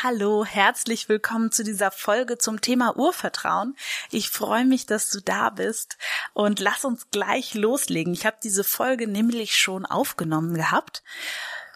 Hallo, 0.00 0.44
herzlich 0.44 1.08
willkommen 1.08 1.50
zu 1.50 1.64
dieser 1.64 1.90
Folge 1.90 2.38
zum 2.38 2.60
Thema 2.60 2.96
Urvertrauen. 2.96 3.74
Ich 4.12 4.30
freue 4.30 4.64
mich, 4.64 4.86
dass 4.86 5.10
du 5.10 5.18
da 5.20 5.50
bist 5.50 5.98
und 6.34 6.60
lass 6.60 6.84
uns 6.84 7.10
gleich 7.10 7.54
loslegen. 7.54 8.12
Ich 8.12 8.24
habe 8.24 8.36
diese 8.40 8.62
Folge 8.62 9.08
nämlich 9.08 9.56
schon 9.56 9.84
aufgenommen 9.84 10.54
gehabt 10.54 11.02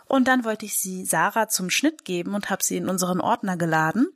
und 0.06 0.28
dann 0.28 0.44
wollte 0.44 0.66
ich 0.66 0.78
sie 0.78 1.04
Sarah 1.04 1.48
zum 1.48 1.68
Schnitt 1.68 2.04
geben 2.04 2.36
und 2.36 2.48
habe 2.48 2.62
sie 2.62 2.76
in 2.76 2.88
unseren 2.88 3.20
Ordner 3.20 3.56
geladen 3.56 4.06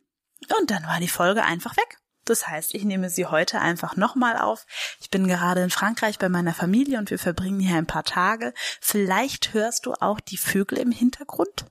und 0.57 0.71
dann 0.71 0.85
war 0.85 1.01
die 1.01 1.09
Folge 1.09 1.43
einfach 1.43 1.77
weg. 1.77 1.99
Das 2.27 2.47
heißt, 2.47 2.77
ich 2.77 2.85
nehme 2.85 3.11
sie 3.11 3.27
heute 3.27 3.61
einfach 3.61 3.97
nochmal 3.97 4.37
auf. 4.37 4.67
Ich 5.01 5.11
bin 5.11 5.27
gerade 5.27 5.65
in 5.65 5.71
Frankreich 5.71 6.21
bei 6.21 6.29
meiner 6.29 6.55
Familie 6.55 6.99
und 6.99 7.11
wir 7.11 7.19
verbringen 7.19 7.59
hier 7.59 7.77
ein 7.77 7.87
paar 7.87 8.05
Tage. 8.05 8.55
Vielleicht 8.81 9.53
hörst 9.53 9.85
du 9.85 9.95
auch 9.95 10.21
die 10.21 10.37
Vögel 10.37 10.79
im 10.79 10.93
Hintergrund. 10.93 11.67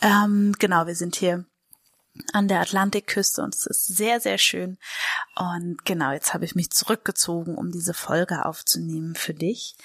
Ähm, 0.00 0.54
genau, 0.58 0.86
wir 0.86 0.94
sind 0.94 1.16
hier 1.16 1.44
an 2.32 2.48
der 2.48 2.60
Atlantikküste 2.60 3.42
und 3.42 3.54
es 3.54 3.66
ist 3.66 3.86
sehr, 3.86 4.20
sehr 4.20 4.38
schön. 4.38 4.78
Und 5.34 5.84
genau, 5.84 6.12
jetzt 6.12 6.32
habe 6.32 6.44
ich 6.44 6.54
mich 6.54 6.70
zurückgezogen, 6.70 7.56
um 7.56 7.72
diese 7.72 7.94
Folge 7.94 8.44
aufzunehmen 8.44 9.14
für 9.14 9.34
dich, 9.34 9.76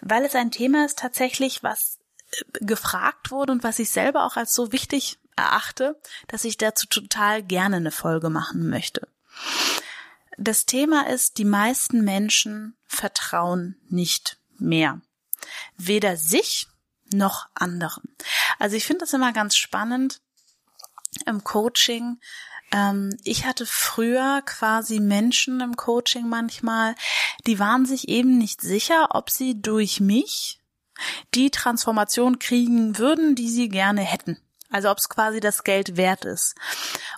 weil 0.00 0.24
es 0.24 0.34
ein 0.34 0.50
Thema 0.50 0.86
ist 0.86 0.98
tatsächlich, 0.98 1.62
was 1.62 1.98
äh, 2.30 2.64
gefragt 2.64 3.30
wurde 3.30 3.52
und 3.52 3.62
was 3.62 3.78
ich 3.78 3.90
selber 3.90 4.24
auch 4.24 4.36
als 4.36 4.54
so 4.54 4.72
wichtig 4.72 5.18
erachte, 5.36 6.00
dass 6.28 6.44
ich 6.44 6.56
dazu 6.56 6.86
total 6.86 7.42
gerne 7.42 7.76
eine 7.76 7.90
Folge 7.90 8.30
machen 8.30 8.68
möchte. 8.68 9.08
Das 10.36 10.64
Thema 10.64 11.06
ist, 11.08 11.38
die 11.38 11.44
meisten 11.44 12.02
Menschen 12.02 12.76
vertrauen 12.86 13.76
nicht 13.88 14.38
mehr. 14.58 15.00
Weder 15.76 16.16
sich 16.16 16.68
noch 17.12 17.48
anderen. 17.54 18.16
Also 18.60 18.76
ich 18.76 18.84
finde 18.84 19.00
das 19.00 19.14
immer 19.14 19.32
ganz 19.32 19.56
spannend 19.56 20.20
im 21.26 21.42
Coaching. 21.42 22.20
Ähm, 22.72 23.16
ich 23.24 23.46
hatte 23.46 23.66
früher 23.66 24.42
quasi 24.44 25.00
Menschen 25.00 25.60
im 25.60 25.76
Coaching 25.76 26.28
manchmal, 26.28 26.94
die 27.46 27.58
waren 27.58 27.86
sich 27.86 28.08
eben 28.08 28.38
nicht 28.38 28.60
sicher, 28.60 29.08
ob 29.10 29.30
sie 29.30 29.60
durch 29.60 29.98
mich 29.98 30.60
die 31.34 31.50
Transformation 31.50 32.38
kriegen 32.38 32.98
würden, 32.98 33.34
die 33.34 33.48
sie 33.48 33.70
gerne 33.70 34.02
hätten. 34.02 34.38
Also 34.70 34.90
ob 34.90 34.98
es 34.98 35.08
quasi 35.08 35.40
das 35.40 35.64
Geld 35.64 35.96
wert 35.96 36.26
ist. 36.26 36.54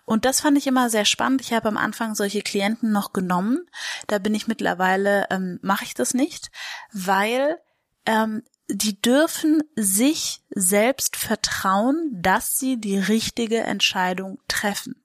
Und 0.06 0.24
das 0.24 0.40
fand 0.40 0.56
ich 0.56 0.68
immer 0.68 0.88
sehr 0.88 1.04
spannend. 1.04 1.42
Ich 1.42 1.52
habe 1.52 1.68
am 1.68 1.76
Anfang 1.76 2.14
solche 2.14 2.40
Klienten 2.40 2.92
noch 2.92 3.12
genommen. 3.12 3.68
Da 4.06 4.18
bin 4.18 4.34
ich 4.34 4.46
mittlerweile, 4.46 5.26
ähm, 5.28 5.58
mache 5.60 5.84
ich 5.84 5.92
das 5.92 6.14
nicht, 6.14 6.50
weil 6.92 7.60
ähm, 8.06 8.42
die 8.72 9.00
dürfen 9.00 9.62
sich 9.76 10.42
selbst 10.50 11.16
vertrauen, 11.16 12.10
dass 12.12 12.58
sie 12.58 12.80
die 12.80 12.98
richtige 12.98 13.60
Entscheidung 13.60 14.38
treffen. 14.48 14.96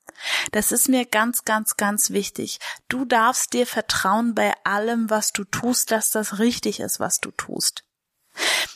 Das 0.52 0.72
ist 0.72 0.90
mir 0.90 1.06
ganz, 1.06 1.46
ganz, 1.46 1.78
ganz 1.78 2.10
wichtig. 2.10 2.60
Du 2.88 3.06
darfst 3.06 3.54
dir 3.54 3.68
vertrauen 3.68 4.34
bei 4.34 4.54
allem, 4.64 5.10
was 5.10 5.32
du 5.32 5.44
tust, 5.44 5.92
dass 5.92 6.12
das 6.12 6.40
richtig 6.40 6.80
ist, 6.80 7.00
was 7.00 7.20
du 7.20 7.32
tust. 7.32 7.84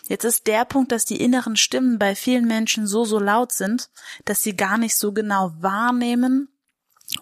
Jetzt 0.08 0.24
ist 0.24 0.48
der 0.48 0.66
Punkt, 0.66 0.92
dass 0.92 1.06
die 1.06 1.22
inneren 1.22 1.56
Stimmen 1.56 1.98
bei 1.98 2.16
vielen 2.16 2.46
Menschen 2.46 2.88
so, 2.88 3.06
so 3.06 3.20
laut 3.20 3.52
sind, 3.52 3.90
dass 4.26 4.44
sie 4.44 4.56
gar 4.56 4.78
nicht 4.78 4.98
so 4.98 5.14
genau 5.14 5.54
wahrnehmen, 5.60 6.50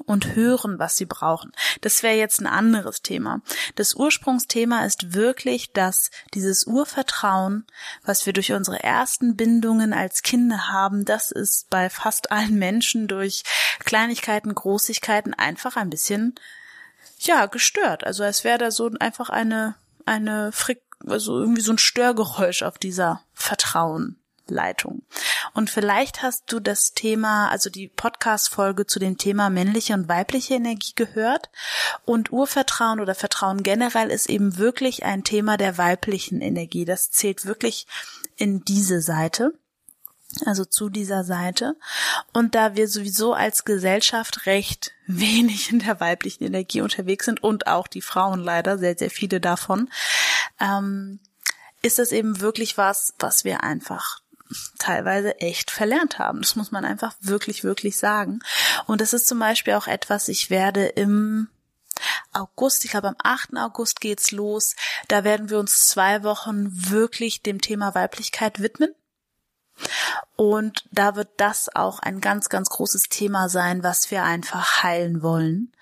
und 0.06 0.36
hören, 0.36 0.80
was 0.80 0.98
sie 0.98 1.06
brauchen. 1.06 1.52
Das 1.82 2.04
wäre 2.04 2.16
jetzt 2.16 2.42
ein 2.42 2.48
anderes 2.48 3.02
Thema. 3.02 3.42
Das 3.76 3.96
Ursprungsthema 3.96 4.86
ist 4.86 5.14
wirklich, 5.14 5.72
dass 5.72 6.12
dieses 6.34 6.66
Urvertrauen, 6.66 7.66
was 8.04 8.26
wir 8.26 8.34
durch 8.34 8.52
unsere 8.52 8.84
ersten 8.84 9.36
Bindungen 9.36 9.94
als 9.94 10.22
Kinder 10.22 10.70
haben, 10.70 11.06
das 11.06 11.32
ist 11.32 11.70
bei 11.70 11.90
fast 11.90 12.32
allen 12.32 12.56
Menschen 12.56 13.08
durch 13.08 13.44
Kleinigkeiten, 13.80 14.54
Großigkeiten 14.54 15.34
einfach 15.34 15.76
ein 15.76 15.90
bisschen, 15.90 16.36
ja, 17.20 17.48
gestört. 17.48 18.04
Also 18.04 18.24
es 18.24 18.44
wäre 18.44 18.58
da 18.58 18.72
so 18.72 18.90
einfach 19.00 19.30
eine, 19.30 19.76
eine 20.06 20.52
Frick, 20.52 20.82
also 21.08 21.40
irgendwie 21.40 21.62
so 21.62 21.74
ein 21.74 21.78
Störgeräusch 21.78 22.62
auf 22.62 22.78
dieser 22.78 23.22
Vertrauen. 23.34 24.19
Leitung. 24.50 25.04
Und 25.54 25.70
vielleicht 25.70 26.22
hast 26.22 26.52
du 26.52 26.60
das 26.60 26.94
Thema, 26.94 27.50
also 27.50 27.70
die 27.70 27.88
Podcast-Folge 27.88 28.88
zu 28.88 29.00
dem 29.00 29.18
Thema 29.18 29.50
männliche 29.50 29.94
und 29.94 30.08
weibliche 30.08 30.56
Energie 30.56 30.94
gehört. 30.96 31.50
Und 32.06 32.32
Urvertrauen 32.32 33.00
oder 33.00 33.16
Vertrauen 33.16 33.64
generell 33.64 34.10
ist 34.10 34.30
eben 34.30 34.58
wirklich 34.58 35.04
ein 35.04 35.24
Thema 35.24 35.58
der 35.58 35.78
weiblichen 35.78 36.42
Energie. 36.42 36.86
Das 36.86 37.12
zählt 37.12 37.46
wirklich 37.46 37.88
in 38.36 38.64
diese 38.64 39.02
Seite 39.02 39.54
also 40.46 40.66
zu 40.66 40.90
dieser 40.90 41.24
Seite. 41.24 41.76
Und 42.34 42.56
da 42.56 42.76
wir 42.76 42.88
sowieso 42.88 43.34
als 43.34 43.66
Gesellschaft 43.66 44.46
recht 44.46 44.92
wenig 45.08 45.72
in 45.72 45.80
der 45.80 46.00
weiblichen 46.00 46.44
Energie 46.44 46.82
unterwegs 46.82 47.26
sind 47.26 47.42
und 47.42 47.68
auch 47.68 47.88
die 47.88 48.02
Frauen 48.02 48.40
leider, 48.40 48.78
sehr, 48.78 48.96
sehr 48.98 49.10
viele 49.10 49.40
davon, 49.40 49.90
ähm, 50.60 51.20
ist 51.82 52.00
das 52.00 52.12
eben 52.12 52.42
wirklich 52.42 52.78
was, 52.78 53.14
was 53.20 53.44
wir 53.44 53.64
einfach 53.64 54.22
teilweise 54.78 55.40
echt 55.40 55.72
verlernt 55.72 56.20
haben. 56.20 56.42
Das 56.42 56.56
muss 56.56 56.72
man 56.72 56.86
einfach 56.86 57.16
wirklich, 57.22 57.64
wirklich 57.64 57.98
sagen. 57.98 58.40
Und 58.88 59.02
das 59.02 59.14
ist 59.14 59.28
zum 59.28 59.40
Beispiel 59.40 59.74
auch 59.74 59.88
etwas, 59.88 60.28
ich 60.28 60.50
werde 60.50 60.86
im 60.86 61.50
August, 62.34 62.86
ich 62.86 62.92
glaube 62.92 63.10
am 63.10 63.16
8. 63.22 63.58
August 63.58 64.02
geht's 64.02 64.32
los. 64.32 64.76
Da 65.08 65.24
werden 65.24 65.50
wir 65.50 65.60
uns 65.60 65.88
zwei 65.88 66.24
Wochen 66.24 66.68
wirklich 66.72 67.42
dem 67.42 67.62
Thema 67.62 67.94
Weiblichkeit 67.96 68.60
widmen. 68.60 68.94
Und 70.36 70.86
da 70.92 71.16
wird 71.16 71.30
das 71.38 71.74
auch 71.74 72.00
ein 72.00 72.20
ganz, 72.20 72.50
ganz 72.50 72.70
großes 72.70 73.10
Thema 73.10 73.50
sein, 73.50 73.84
was 73.84 74.12
wir 74.12 74.24
einfach 74.24 74.84
heilen 74.84 75.22
wollen, 75.22 75.74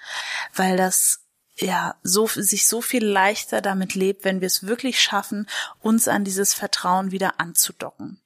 weil 0.54 0.78
das 0.78 1.22
ja, 1.60 1.96
so, 2.04 2.28
sich 2.28 2.68
so 2.68 2.82
viel 2.82 3.04
leichter 3.04 3.62
damit 3.62 3.96
lebt, 3.96 4.24
wenn 4.24 4.42
wir 4.42 4.46
es 4.46 4.68
wirklich 4.68 5.02
schaffen, 5.02 5.48
uns 5.80 6.08
an 6.08 6.24
dieses 6.24 6.54
Vertrauen 6.54 7.12
wieder 7.12 7.40
anzudocken. 7.40 8.22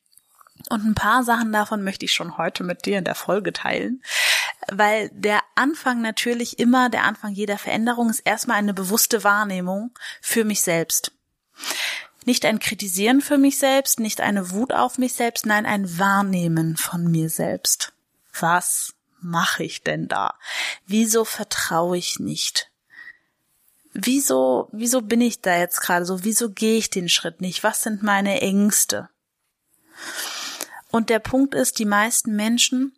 Und 0.72 0.86
ein 0.86 0.96
paar 0.96 1.24
Sachen 1.24 1.52
davon 1.52 1.84
möchte 1.84 2.06
ich 2.06 2.14
schon 2.14 2.38
heute 2.38 2.64
mit 2.64 2.86
dir 2.86 2.98
in 2.98 3.04
der 3.04 3.16
Folge 3.16 3.52
teilen, 3.52 4.02
weil 4.72 5.10
der 5.14 5.42
Anfang 5.56 6.02
natürlich 6.02 6.60
immer, 6.60 6.90
der 6.90 7.04
Anfang 7.04 7.34
jeder 7.34 7.58
Veränderung 7.58 8.10
ist 8.10 8.22
erstmal 8.22 8.58
eine 8.58 8.74
bewusste 8.74 9.26
Wahrnehmung 9.26 9.92
für 10.22 10.46
mich 10.46 10.62
selbst. 10.62 11.12
Nicht 12.24 12.46
ein 12.46 12.60
Kritisieren 12.60 13.20
für 13.20 13.38
mich 13.38 13.58
selbst, 13.58 14.00
nicht 14.00 14.22
eine 14.22 14.52
Wut 14.52 14.72
auf 14.72 14.98
mich 14.98 15.14
selbst, 15.14 15.46
nein, 15.46 15.66
ein 15.66 16.00
Wahrnehmen 16.00 16.78
von 16.78 17.12
mir 17.12 17.30
selbst. 17.30 17.92
Was 18.40 18.94
mache 19.20 19.64
ich 19.64 19.84
denn 19.84 20.08
da? 20.08 20.36
Wieso 20.88 21.26
vertraue 21.26 21.98
ich 21.98 22.20
nicht? 22.20 22.72
Wieso, 23.92 24.70
wieso 24.72 25.02
bin 25.02 25.20
ich 25.20 25.42
da 25.42 25.58
jetzt 25.58 25.82
gerade 25.82 26.06
so? 26.06 26.24
Wieso 26.24 26.50
gehe 26.50 26.78
ich 26.78 26.90
den 26.90 27.10
Schritt 27.10 27.42
nicht? 27.42 27.62
Was 27.62 27.82
sind 27.82 28.04
meine 28.04 28.40
Ängste? 28.40 29.10
Und 30.92 31.10
der 31.10 31.20
Punkt 31.20 31.56
ist, 31.56 31.80
die 31.80 31.86
meisten 31.86 32.36
Menschen 32.36 32.94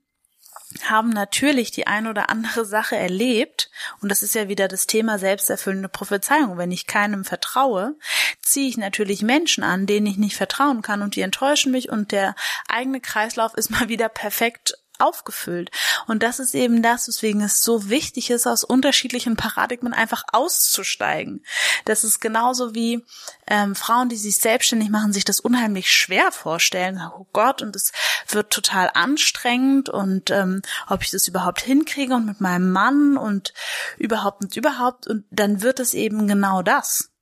haben 0.85 1.09
natürlich 1.09 1.71
die 1.71 1.85
ein 1.85 2.07
oder 2.07 2.29
andere 2.29 2.65
Sache 2.65 2.95
erlebt, 2.95 3.69
und 4.01 4.09
das 4.09 4.23
ist 4.23 4.33
ja 4.33 4.47
wieder 4.47 4.67
das 4.67 4.87
Thema 4.87 5.19
selbsterfüllende 5.19 5.89
Prophezeiung. 5.89 6.57
Wenn 6.57 6.71
ich 6.71 6.87
keinem 6.87 7.25
vertraue, 7.25 7.95
ziehe 8.41 8.67
ich 8.67 8.77
natürlich 8.77 9.21
Menschen 9.21 9.63
an, 9.63 9.85
denen 9.85 10.07
ich 10.07 10.17
nicht 10.17 10.35
vertrauen 10.35 10.81
kann, 10.81 11.01
und 11.01 11.15
die 11.15 11.21
enttäuschen 11.21 11.71
mich, 11.71 11.89
und 11.89 12.11
der 12.11 12.35
eigene 12.67 13.01
Kreislauf 13.01 13.53
ist 13.53 13.69
mal 13.69 13.89
wieder 13.89 14.09
perfekt 14.09 14.73
aufgefüllt. 15.03 15.71
Und 16.07 16.23
das 16.23 16.39
ist 16.39 16.55
eben 16.55 16.81
das, 16.81 17.07
weswegen 17.07 17.41
es 17.41 17.63
so 17.63 17.89
wichtig 17.89 18.29
ist, 18.29 18.47
aus 18.47 18.63
unterschiedlichen 18.63 19.35
Paradigmen 19.35 19.93
einfach 19.93 20.23
auszusteigen. 20.31 21.43
Das 21.85 22.03
ist 22.03 22.19
genauso 22.19 22.73
wie 22.73 23.05
ähm, 23.47 23.75
Frauen, 23.75 24.09
die 24.09 24.15
sich 24.15 24.37
selbstständig 24.37 24.89
machen, 24.89 25.13
sich 25.13 25.25
das 25.25 25.39
unheimlich 25.39 25.91
schwer 25.91 26.31
vorstellen. 26.31 27.01
Oh 27.15 27.27
Gott, 27.33 27.61
und 27.61 27.75
es 27.75 27.91
wird 28.29 28.51
total 28.51 28.89
anstrengend 28.93 29.89
und 29.89 30.31
ähm, 30.31 30.61
ob 30.87 31.03
ich 31.03 31.11
das 31.11 31.27
überhaupt 31.27 31.61
hinkriege 31.61 32.15
und 32.15 32.25
mit 32.25 32.41
meinem 32.41 32.71
Mann 32.71 33.17
und 33.17 33.53
überhaupt 33.97 34.41
und 34.41 34.55
überhaupt. 34.55 35.07
Und 35.07 35.25
dann 35.31 35.61
wird 35.61 35.79
es 35.79 35.93
eben 35.93 36.27
genau 36.27 36.61
das. 36.61 37.12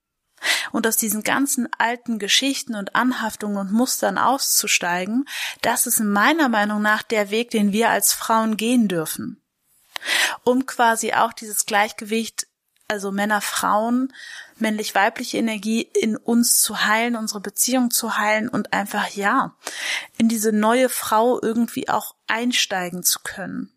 Und 0.71 0.87
aus 0.87 0.95
diesen 0.95 1.23
ganzen 1.23 1.67
alten 1.77 2.19
Geschichten 2.19 2.75
und 2.75 2.95
Anhaftungen 2.95 3.57
und 3.57 3.71
Mustern 3.71 4.17
auszusteigen, 4.17 5.25
das 5.61 5.87
ist 5.87 5.99
meiner 5.99 6.49
Meinung 6.49 6.81
nach 6.81 7.03
der 7.03 7.29
Weg, 7.29 7.51
den 7.51 7.71
wir 7.71 7.89
als 7.89 8.13
Frauen 8.13 8.57
gehen 8.57 8.87
dürfen. 8.87 9.41
Um 10.43 10.65
quasi 10.65 11.13
auch 11.13 11.33
dieses 11.33 11.65
Gleichgewicht, 11.65 12.47
also 12.87 13.11
Männer, 13.11 13.41
Frauen, 13.41 14.13
männlich-weibliche 14.57 15.37
Energie 15.37 15.81
in 15.81 16.17
uns 16.17 16.61
zu 16.61 16.85
heilen, 16.85 17.15
unsere 17.15 17.39
Beziehung 17.39 17.91
zu 17.91 18.17
heilen 18.17 18.49
und 18.49 18.73
einfach, 18.73 19.09
ja, 19.09 19.55
in 20.17 20.29
diese 20.29 20.51
neue 20.51 20.89
Frau 20.89 21.41
irgendwie 21.41 21.89
auch 21.89 22.15
einsteigen 22.27 23.03
zu 23.03 23.19
können. 23.23 23.71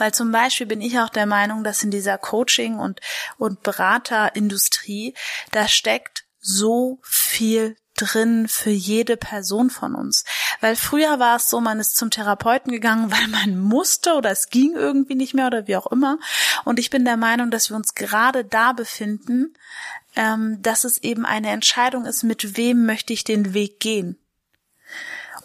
Weil 0.00 0.12
zum 0.12 0.32
Beispiel 0.32 0.66
bin 0.66 0.80
ich 0.80 0.98
auch 0.98 1.10
der 1.10 1.26
Meinung, 1.26 1.62
dass 1.62 1.84
in 1.84 1.90
dieser 1.90 2.16
Coaching- 2.16 2.78
und, 2.78 3.00
und 3.36 3.62
Beraterindustrie, 3.62 5.14
da 5.52 5.68
steckt 5.68 6.24
so 6.40 6.98
viel 7.02 7.76
drin 7.96 8.48
für 8.48 8.70
jede 8.70 9.18
Person 9.18 9.68
von 9.68 9.94
uns. 9.94 10.24
Weil 10.60 10.74
früher 10.74 11.18
war 11.18 11.36
es 11.36 11.50
so, 11.50 11.60
man 11.60 11.80
ist 11.80 11.96
zum 11.96 12.10
Therapeuten 12.10 12.72
gegangen, 12.72 13.10
weil 13.12 13.28
man 13.28 13.58
musste 13.58 14.14
oder 14.14 14.30
es 14.30 14.48
ging 14.48 14.74
irgendwie 14.74 15.14
nicht 15.14 15.34
mehr 15.34 15.48
oder 15.48 15.66
wie 15.68 15.76
auch 15.76 15.90
immer. 15.92 16.18
Und 16.64 16.78
ich 16.78 16.88
bin 16.90 17.04
der 17.04 17.18
Meinung, 17.18 17.50
dass 17.50 17.68
wir 17.68 17.76
uns 17.76 17.94
gerade 17.94 18.44
da 18.44 18.72
befinden, 18.72 19.54
ähm, 20.16 20.62
dass 20.62 20.84
es 20.84 20.98
eben 20.98 21.26
eine 21.26 21.50
Entscheidung 21.50 22.06
ist, 22.06 22.22
mit 22.22 22.56
wem 22.56 22.86
möchte 22.86 23.12
ich 23.12 23.24
den 23.24 23.52
Weg 23.54 23.80
gehen. 23.80 24.18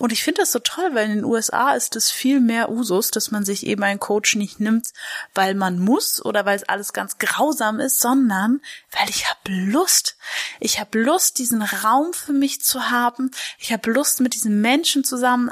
Und 0.05 0.11
ich 0.11 0.23
finde 0.23 0.41
das 0.41 0.51
so 0.51 0.59
toll, 0.59 0.91
weil 0.93 1.09
in 1.09 1.15
den 1.15 1.25
USA 1.25 1.73
ist 1.73 1.95
es 1.95 2.11
viel 2.11 2.39
mehr 2.39 2.69
Usus, 2.69 3.09
dass 3.09 3.31
man 3.31 3.43
sich 3.43 3.65
eben 3.65 3.81
einen 3.81 3.99
Coach 3.99 4.35
nicht 4.35 4.59
nimmt, 4.59 4.89
weil 5.33 5.55
man 5.55 5.79
muss 5.79 6.23
oder 6.23 6.45
weil 6.45 6.55
es 6.55 6.69
alles 6.69 6.93
ganz 6.93 7.17
grausam 7.17 7.79
ist, 7.79 7.99
sondern 8.01 8.61
weil 8.97 9.09
ich 9.09 9.29
habe 9.29 9.39
Lust. 9.47 10.17
Ich 10.59 10.79
habe 10.79 10.99
Lust, 10.99 11.37
diesen 11.37 11.61
Raum 11.61 12.13
für 12.13 12.33
mich 12.33 12.61
zu 12.61 12.89
haben. 12.89 13.31
Ich 13.59 13.71
habe 13.71 13.91
Lust, 13.91 14.19
mit 14.19 14.33
diesen 14.33 14.61
Menschen 14.61 15.03
zusammen 15.03 15.51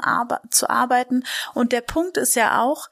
zu 0.50 0.70
arbeiten. 0.70 1.24
Und 1.54 1.72
der 1.72 1.80
Punkt 1.80 2.16
ist 2.16 2.34
ja 2.36 2.60
auch, 2.60 2.88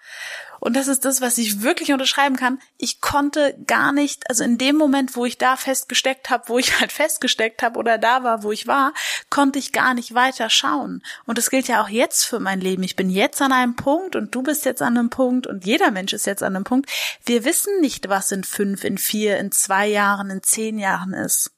und 0.65 0.77
das 0.77 0.87
ist 0.87 1.05
das, 1.05 1.21
was 1.21 1.39
ich 1.39 1.63
wirklich 1.63 1.93
unterschreiben 1.93 2.37
kann. 2.37 2.61
Ich 2.79 3.01
konnte 3.01 3.59
gar 3.67 3.91
nicht, 3.91 4.31
also 4.31 4.45
in 4.45 4.59
dem 4.59 4.77
Moment, 4.77 5.17
wo 5.17 5.25
ich 5.27 5.37
da 5.37 5.57
festgesteckt 5.57 6.31
habe, 6.31 6.45
wo 6.47 6.57
ich 6.57 6.79
halt 6.81 6.93
festgesteckt 6.93 7.65
habe 7.65 7.81
oder 7.81 7.99
da 7.99 8.23
war, 8.23 8.45
wo 8.45 8.53
ich 8.53 8.69
war, 8.69 8.95
konnte 9.29 9.59
ich 9.59 9.73
gar 9.73 9.93
nicht 9.93 10.15
weiter 10.15 10.51
schauen. 10.51 11.03
Und 11.27 11.37
das 11.37 11.51
gilt 11.51 11.67
ja 11.67 11.83
auch 11.83 11.89
jetzt 11.89 12.23
für 12.27 12.39
mein 12.39 12.61
Leben. 12.61 12.85
Ich 12.85 12.95
bin 12.95 13.11
jetzt 13.11 13.43
an 13.43 13.51
einem 13.51 13.75
Punkt 13.75 14.15
und 14.15 14.37
du 14.37 14.43
bist 14.45 14.65
jetzt 14.65 14.83
an 14.83 14.97
einem 14.97 15.11
Punkt 15.11 15.49
und 15.49 15.67
jeder 15.67 15.91
Mensch 15.91 16.13
ist 16.13 16.27
jetzt 16.27 16.45
an 16.45 16.55
einem 16.55 16.65
Punkt. 16.65 16.89
Wir 17.25 17.45
wissen 17.45 17.81
nicht, 17.81 18.09
was 18.09 18.31
in 18.31 18.45
fünf, 18.45 18.85
in 18.85 18.99
vier, 18.99 19.39
in 19.39 19.51
zwei 19.51 19.89
Jahren, 19.89 20.31
in 20.31 20.42
zehn 20.43 20.79
Jahren 20.79 21.13
ist. 21.13 21.53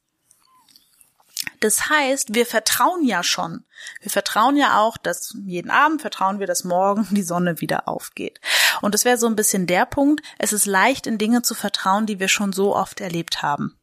Das 1.60 1.88
heißt, 1.88 2.34
wir 2.34 2.46
vertrauen 2.46 3.04
ja 3.04 3.22
schon. 3.22 3.64
Wir 4.00 4.10
vertrauen 4.10 4.56
ja 4.56 4.80
auch, 4.80 4.96
dass 4.96 5.36
jeden 5.44 5.70
Abend 5.70 6.00
vertrauen 6.00 6.38
wir, 6.38 6.46
dass 6.46 6.64
morgen 6.64 7.06
die 7.10 7.22
Sonne 7.22 7.60
wieder 7.60 7.88
aufgeht. 7.88 8.40
Und 8.82 8.94
das 8.94 9.04
wäre 9.04 9.18
so 9.18 9.26
ein 9.26 9.36
bisschen 9.36 9.66
der 9.66 9.86
Punkt. 9.86 10.22
Es 10.38 10.52
ist 10.52 10.66
leicht, 10.66 11.06
in 11.06 11.18
Dinge 11.18 11.42
zu 11.42 11.54
vertrauen, 11.54 12.06
die 12.06 12.20
wir 12.20 12.28
schon 12.28 12.52
so 12.52 12.74
oft 12.74 13.00
erlebt 13.00 13.42
haben. 13.42 13.76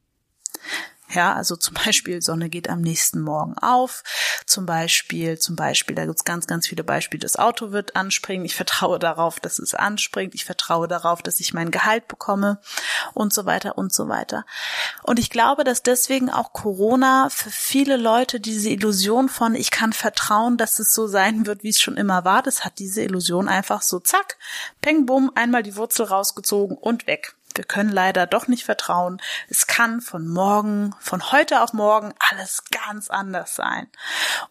Ja, 1.13 1.33
also 1.33 1.55
zum 1.55 1.73
Beispiel 1.73 2.21
Sonne 2.21 2.49
geht 2.49 2.69
am 2.69 2.81
nächsten 2.81 3.21
Morgen 3.21 3.57
auf. 3.57 4.03
Zum 4.45 4.65
Beispiel, 4.65 5.37
zum 5.39 5.55
Beispiel, 5.55 5.95
da 5.95 6.05
gibt's 6.05 6.23
ganz, 6.23 6.47
ganz 6.47 6.67
viele 6.67 6.83
Beispiele. 6.83 7.21
Das 7.21 7.37
Auto 7.37 7.71
wird 7.71 7.95
anspringen. 7.95 8.45
Ich 8.45 8.55
vertraue 8.55 8.99
darauf, 8.99 9.39
dass 9.39 9.59
es 9.59 9.73
anspringt. 9.73 10.35
Ich 10.35 10.45
vertraue 10.45 10.87
darauf, 10.87 11.21
dass 11.21 11.39
ich 11.39 11.53
mein 11.53 11.71
Gehalt 11.71 12.07
bekomme 12.07 12.59
und 13.13 13.33
so 13.33 13.45
weiter 13.45 13.77
und 13.77 13.93
so 13.93 14.07
weiter. 14.07 14.45
Und 15.03 15.19
ich 15.19 15.29
glaube, 15.29 15.63
dass 15.63 15.83
deswegen 15.83 16.29
auch 16.29 16.53
Corona 16.53 17.29
für 17.29 17.51
viele 17.51 17.97
Leute 17.97 18.39
diese 18.39 18.69
Illusion 18.69 19.29
von 19.29 19.55
ich 19.55 19.71
kann 19.71 19.93
vertrauen, 19.93 20.57
dass 20.57 20.79
es 20.79 20.93
so 20.93 21.07
sein 21.07 21.45
wird, 21.45 21.63
wie 21.63 21.69
es 21.69 21.81
schon 21.81 21.97
immer 21.97 22.25
war, 22.25 22.41
das 22.41 22.65
hat 22.65 22.79
diese 22.79 23.03
Illusion 23.03 23.47
einfach 23.47 23.81
so 23.81 23.99
zack, 23.99 24.37
peng 24.81 25.05
bum, 25.05 25.31
einmal 25.35 25.63
die 25.63 25.75
Wurzel 25.75 26.05
rausgezogen 26.05 26.77
und 26.77 27.07
weg. 27.07 27.35
Wir 27.55 27.63
können 27.63 27.89
leider 27.89 28.27
doch 28.27 28.47
nicht 28.47 28.65
vertrauen. 28.65 29.21
Es 29.49 29.67
kann 29.67 30.01
von 30.01 30.27
morgen, 30.27 30.95
von 30.99 31.31
heute 31.31 31.61
auf 31.61 31.73
morgen 31.73 32.13
alles 32.29 32.63
ganz 32.71 33.09
anders 33.09 33.55
sein. 33.55 33.87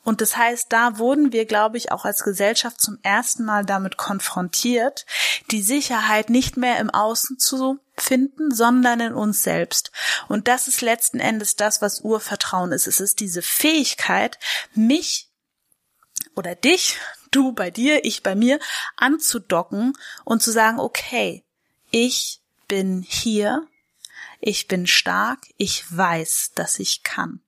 Und 0.04 0.20
das 0.20 0.36
heißt, 0.36 0.66
da 0.70 0.98
wurden 0.98 1.32
wir, 1.32 1.46
glaube 1.46 1.76
ich, 1.76 1.92
auch 1.92 2.04
als 2.04 2.22
Gesellschaft 2.22 2.80
zum 2.80 2.98
ersten 3.02 3.44
Mal 3.44 3.64
damit 3.64 3.96
konfrontiert, 3.96 5.06
die 5.50 5.62
Sicherheit 5.62 6.30
nicht 6.30 6.56
mehr 6.56 6.78
im 6.78 6.90
Außen 6.90 7.38
zu 7.38 7.78
finden, 7.96 8.54
sondern 8.54 9.00
in 9.00 9.14
uns 9.14 9.42
selbst. 9.42 9.92
Und 10.28 10.48
das 10.48 10.68
ist 10.68 10.80
letzten 10.80 11.20
Endes 11.20 11.56
das, 11.56 11.82
was 11.82 12.00
Urvertrauen 12.00 12.72
ist. 12.72 12.86
Es 12.86 13.00
ist 13.00 13.20
diese 13.20 13.42
Fähigkeit, 13.42 14.38
mich 14.74 15.28
oder 16.34 16.54
dich, 16.54 16.98
du 17.30 17.52
bei 17.52 17.70
dir, 17.70 18.04
ich 18.04 18.22
bei 18.22 18.34
mir, 18.34 18.58
anzudocken 18.96 19.92
und 20.24 20.42
zu 20.42 20.50
sagen, 20.50 20.80
okay, 20.80 21.44
ich 21.90 22.40
bin 22.70 23.02
hier, 23.02 23.66
ich 24.38 24.68
bin 24.68 24.86
stark, 24.86 25.40
ich 25.56 25.84
weiß, 25.94 26.52
dass 26.54 26.78
ich 26.78 27.02
kann. 27.02 27.40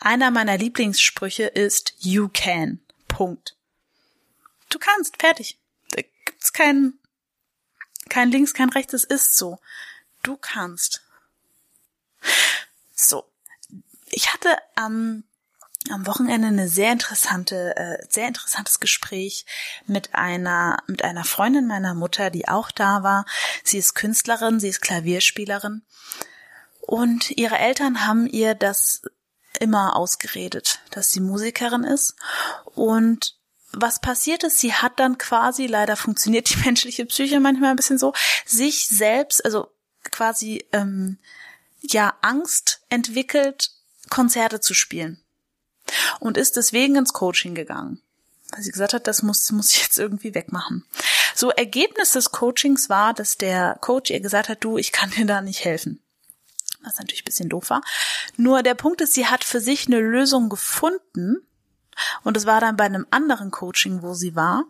Einer 0.00 0.32
meiner 0.32 0.58
Lieblingssprüche 0.58 1.44
ist 1.44 1.94
You 2.00 2.28
can. 2.28 2.80
Punkt. 3.06 3.56
Du 4.70 4.80
kannst, 4.80 5.18
fertig. 5.18 5.56
Da 5.90 6.02
gibt's 6.24 6.52
kein, 6.52 6.94
kein 8.08 8.32
links, 8.32 8.54
kein 8.54 8.70
rechts, 8.70 8.92
es 8.92 9.04
ist 9.04 9.36
so. 9.36 9.60
Du 10.24 10.36
kannst. 10.36 11.02
So. 12.92 13.30
Ich 14.10 14.32
hatte 14.32 14.58
am 14.74 15.22
am 15.92 16.06
Wochenende 16.06 16.48
eine 16.48 16.68
sehr 16.68 16.92
interessante, 16.92 17.76
äh, 17.76 18.06
sehr 18.08 18.28
interessantes 18.28 18.80
Gespräch 18.80 19.44
mit 19.86 20.14
einer, 20.14 20.78
mit 20.86 21.04
einer 21.04 21.24
Freundin 21.24 21.66
meiner 21.66 21.94
Mutter, 21.94 22.30
die 22.30 22.48
auch 22.48 22.70
da 22.70 23.02
war. 23.02 23.24
Sie 23.64 23.78
ist 23.78 23.94
Künstlerin, 23.94 24.60
sie 24.60 24.68
ist 24.68 24.80
Klavierspielerin. 24.80 25.82
Und 26.80 27.30
ihre 27.32 27.58
Eltern 27.58 28.06
haben 28.06 28.26
ihr 28.26 28.54
das 28.54 29.02
immer 29.60 29.96
ausgeredet, 29.96 30.80
dass 30.90 31.10
sie 31.10 31.20
Musikerin 31.20 31.84
ist. 31.84 32.14
Und 32.64 33.36
was 33.72 34.00
passiert 34.00 34.44
ist, 34.44 34.58
sie 34.58 34.72
hat 34.72 34.98
dann 34.98 35.18
quasi, 35.18 35.66
leider 35.66 35.96
funktioniert 35.96 36.48
die 36.50 36.56
menschliche 36.64 37.04
Psyche 37.06 37.40
manchmal 37.40 37.70
ein 37.70 37.76
bisschen 37.76 37.98
so, 37.98 38.12
sich 38.46 38.88
selbst, 38.88 39.44
also 39.44 39.68
quasi, 40.10 40.64
ähm, 40.72 41.18
ja, 41.80 42.14
Angst 42.22 42.82
entwickelt, 42.88 43.70
Konzerte 44.08 44.60
zu 44.60 44.74
spielen 44.74 45.22
und 46.20 46.36
ist 46.36 46.56
deswegen 46.56 46.96
ins 46.96 47.12
Coaching 47.12 47.54
gegangen. 47.54 48.00
Weil 48.50 48.62
sie 48.62 48.70
gesagt 48.70 48.94
hat, 48.94 49.06
das 49.06 49.22
muss, 49.22 49.50
muss 49.52 49.74
ich 49.74 49.82
jetzt 49.82 49.98
irgendwie 49.98 50.34
wegmachen. 50.34 50.84
So, 51.34 51.50
Ergebnis 51.50 52.12
des 52.12 52.32
Coachings 52.32 52.88
war, 52.88 53.12
dass 53.14 53.36
der 53.36 53.76
Coach 53.80 54.10
ihr 54.10 54.20
gesagt 54.20 54.48
hat, 54.48 54.64
du, 54.64 54.78
ich 54.78 54.92
kann 54.92 55.10
dir 55.10 55.26
da 55.26 55.40
nicht 55.40 55.64
helfen. 55.64 56.02
Was 56.82 56.98
natürlich 56.98 57.22
ein 57.22 57.26
bisschen 57.26 57.48
doof 57.48 57.70
war. 57.70 57.82
Nur 58.36 58.62
der 58.62 58.74
Punkt 58.74 59.00
ist, 59.00 59.12
sie 59.12 59.26
hat 59.26 59.44
für 59.44 59.60
sich 59.60 59.86
eine 59.86 60.00
Lösung 60.00 60.48
gefunden. 60.48 61.46
Und 62.22 62.36
es 62.36 62.46
war 62.46 62.60
dann 62.60 62.76
bei 62.76 62.84
einem 62.84 63.06
anderen 63.10 63.50
Coaching, 63.50 64.02
wo 64.02 64.14
sie 64.14 64.36
war, 64.36 64.64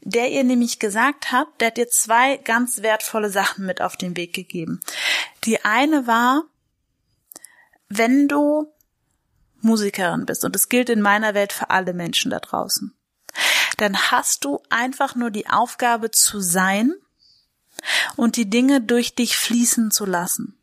der 0.00 0.30
ihr 0.30 0.42
nämlich 0.42 0.78
gesagt 0.78 1.30
hat, 1.30 1.46
der 1.60 1.68
hat 1.68 1.78
ihr 1.78 1.88
zwei 1.88 2.38
ganz 2.38 2.82
wertvolle 2.82 3.30
Sachen 3.30 3.66
mit 3.66 3.82
auf 3.82 3.96
den 3.96 4.16
Weg 4.16 4.32
gegeben. 4.32 4.80
Die 5.44 5.64
eine 5.64 6.06
war, 6.06 6.44
wenn 7.88 8.26
du 8.28 8.72
Musikerin 9.66 10.26
bist, 10.26 10.44
und 10.44 10.54
das 10.54 10.68
gilt 10.68 10.88
in 10.88 11.00
meiner 11.00 11.34
Welt 11.34 11.52
für 11.52 11.70
alle 11.70 11.92
Menschen 11.92 12.30
da 12.30 12.40
draußen, 12.40 12.94
dann 13.76 14.10
hast 14.10 14.44
du 14.44 14.62
einfach 14.70 15.14
nur 15.14 15.30
die 15.30 15.48
Aufgabe 15.48 16.10
zu 16.10 16.40
sein 16.40 16.94
und 18.16 18.36
die 18.36 18.48
Dinge 18.48 18.80
durch 18.80 19.14
dich 19.14 19.36
fließen 19.36 19.90
zu 19.90 20.06
lassen. 20.06 20.58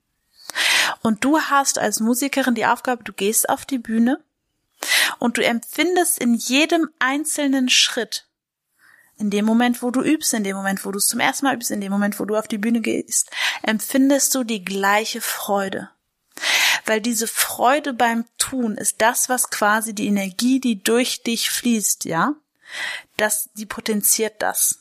Und 1.02 1.24
du 1.24 1.40
hast 1.40 1.78
als 1.78 2.00
Musikerin 2.00 2.56
die 2.56 2.66
Aufgabe, 2.66 3.04
du 3.04 3.14
gehst 3.14 3.50
auf 3.50 3.66
die 3.66 3.78
Bühne 3.78 4.24
und 5.20 5.38
du 5.38 5.46
empfindest 5.46 6.20
in 6.20 6.34
jedem 6.34 6.90
einzelnen 7.00 7.70
Schritt, 7.70 8.28
in 9.18 9.30
dem 9.30 9.46
Moment, 9.46 9.82
wo 9.82 9.92
du 9.92 10.02
übst, 10.02 10.34
in 10.34 10.44
dem 10.44 10.56
Moment, 10.56 10.86
wo 10.86 10.92
du 10.92 10.98
es 10.98 11.06
zum 11.06 11.20
ersten 11.20 11.46
Mal 11.46 11.56
übst, 11.56 11.72
in 11.72 11.82
dem 11.82 11.92
Moment, 11.92 12.20
wo 12.20 12.26
du 12.26 12.36
auf 12.36 12.48
die 12.48 12.58
Bühne 12.58 12.82
gehst, 12.82 13.30
empfindest 13.62 14.34
du 14.34 14.44
die 14.44 14.66
gleiche 14.66 15.22
Freude 15.22 15.90
weil 16.86 17.02
diese 17.02 17.28
Freude 17.28 17.94
beim 17.94 18.26
Tun 18.38 18.76
ist 18.76 19.02
das, 19.02 19.30
was 19.30 19.50
quasi 19.50 19.94
die 19.94 20.08
Energie, 20.08 20.60
die 20.60 20.82
durch 20.82 21.24
dich 21.24 21.50
fließt, 21.50 22.06
ja, 22.06 22.36
das, 23.18 23.50
die 23.54 23.66
potenziert 23.66 24.42
das. 24.42 24.80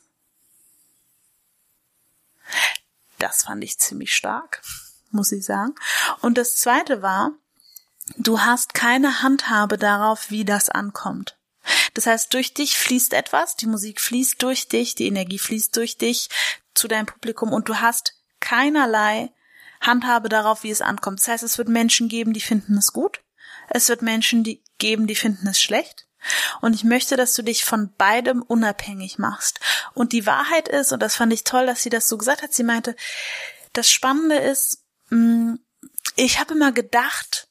Das 3.19 3.45
fand 3.45 3.63
ich 3.63 3.79
ziemlich 3.79 4.15
stark, 4.15 4.63
muss 5.11 5.33
ich 5.33 5.45
sagen. 5.45 5.75
Und 6.21 6.39
das 6.39 6.57
zweite 6.57 7.03
war, 7.03 7.33
du 8.17 8.41
hast 8.41 8.75
keine 8.75 9.23
Handhabe 9.23 9.79
darauf, 9.79 10.31
wie 10.31 10.45
das 10.45 10.69
ankommt. 10.69 11.37
Das 11.95 12.07
heißt, 12.07 12.35
durch 12.35 12.55
dich 12.55 12.77
fließt 12.77 13.13
etwas, 13.13 13.57
die 13.57 13.67
Musik 13.67 14.01
fließt 14.01 14.43
durch 14.43 14.69
dich, 14.69 14.95
die 14.95 15.07
Energie 15.07 15.39
fließt 15.39 15.77
durch 15.77 15.97
dich 15.97 16.29
zu 16.75 16.89
deinem 16.89 17.07
Publikum 17.07 17.53
und 17.53 17.69
du 17.69 17.81
hast 17.81 18.15
keinerlei 18.41 19.31
Handhabe 19.83 20.29
darauf, 20.29 20.63
wie 20.63 20.71
es 20.71 20.81
ankommt. 20.81 21.21
Das 21.21 21.29
heißt, 21.29 21.45
es 21.45 21.59
wird 21.59 21.69
Menschen 21.69 22.09
geben, 22.09 22.33
die 22.33 22.41
finden 22.41 22.79
es 22.79 22.93
gut. 22.93 23.21
Es 23.69 23.89
wird 23.89 24.03
Menschen 24.03 24.45
die 24.45 24.63
geben, 24.79 25.07
die 25.07 25.15
finden 25.15 25.47
es 25.49 25.61
schlecht. 25.61 26.07
Und 26.61 26.75
ich 26.75 26.85
möchte, 26.85 27.17
dass 27.17 27.35
du 27.35 27.43
dich 27.43 27.65
von 27.65 27.93
beidem 27.97 28.43
unabhängig 28.43 29.19
machst. 29.19 29.61
Und 29.93 30.13
die 30.13 30.27
Wahrheit 30.27 30.69
ist, 30.69 30.93
und 30.93 31.01
das 31.01 31.17
fand 31.17 31.33
ich 31.33 31.45
toll, 31.45 31.67
dass 31.67 31.83
sie 31.83 31.91
das 31.91 32.09
so 32.09 32.17
gesagt 32.17 32.43
hat, 32.43 32.53
sie 32.53 32.63
meinte, 32.63 32.95
das 33.73 33.91
Spannende 33.91 34.37
ist, 34.37 34.85
mm, 35.11 35.55
ich 36.17 36.39
habe 36.39 36.55
immer 36.55 36.73
gedacht, 36.73 37.49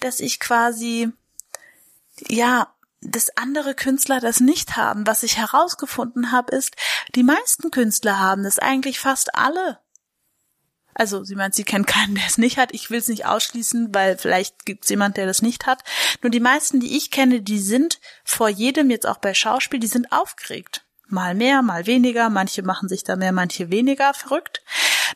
dass 0.00 0.20
ich 0.20 0.40
quasi, 0.40 1.12
ja, 2.28 2.74
dass 3.00 3.36
andere 3.36 3.74
Künstler 3.74 4.20
das 4.20 4.40
nicht 4.40 4.76
haben. 4.76 5.06
Was 5.06 5.22
ich 5.22 5.36
herausgefunden 5.36 6.32
habe, 6.32 6.56
ist, 6.56 6.74
die 7.14 7.22
meisten 7.22 7.70
Künstler 7.70 8.18
haben 8.18 8.42
das 8.42 8.58
eigentlich 8.58 8.98
fast 8.98 9.36
alle. 9.36 9.78
Also 10.98 11.22
sie 11.22 11.36
meint, 11.36 11.54
sie 11.54 11.62
kennt 11.62 11.86
keinen, 11.86 12.16
der 12.16 12.26
es 12.26 12.38
nicht 12.38 12.56
hat. 12.56 12.74
Ich 12.74 12.90
will 12.90 12.98
es 12.98 13.06
nicht 13.06 13.24
ausschließen, 13.24 13.94
weil 13.94 14.18
vielleicht 14.18 14.66
gibt 14.66 14.82
es 14.82 14.90
jemand, 14.90 15.16
der 15.16 15.26
das 15.26 15.42
nicht 15.42 15.64
hat. 15.64 15.84
Nur 16.22 16.30
die 16.30 16.40
meisten, 16.40 16.80
die 16.80 16.96
ich 16.96 17.12
kenne, 17.12 17.40
die 17.40 17.60
sind 17.60 18.00
vor 18.24 18.48
jedem, 18.48 18.90
jetzt 18.90 19.06
auch 19.06 19.18
bei 19.18 19.32
Schauspiel, 19.32 19.78
die 19.78 19.86
sind 19.86 20.10
aufgeregt. 20.10 20.84
Mal 21.06 21.36
mehr, 21.36 21.62
mal 21.62 21.86
weniger, 21.86 22.30
manche 22.30 22.62
machen 22.62 22.88
sich 22.88 23.04
da 23.04 23.14
mehr, 23.14 23.30
manche 23.30 23.70
weniger 23.70 24.12
verrückt. 24.12 24.60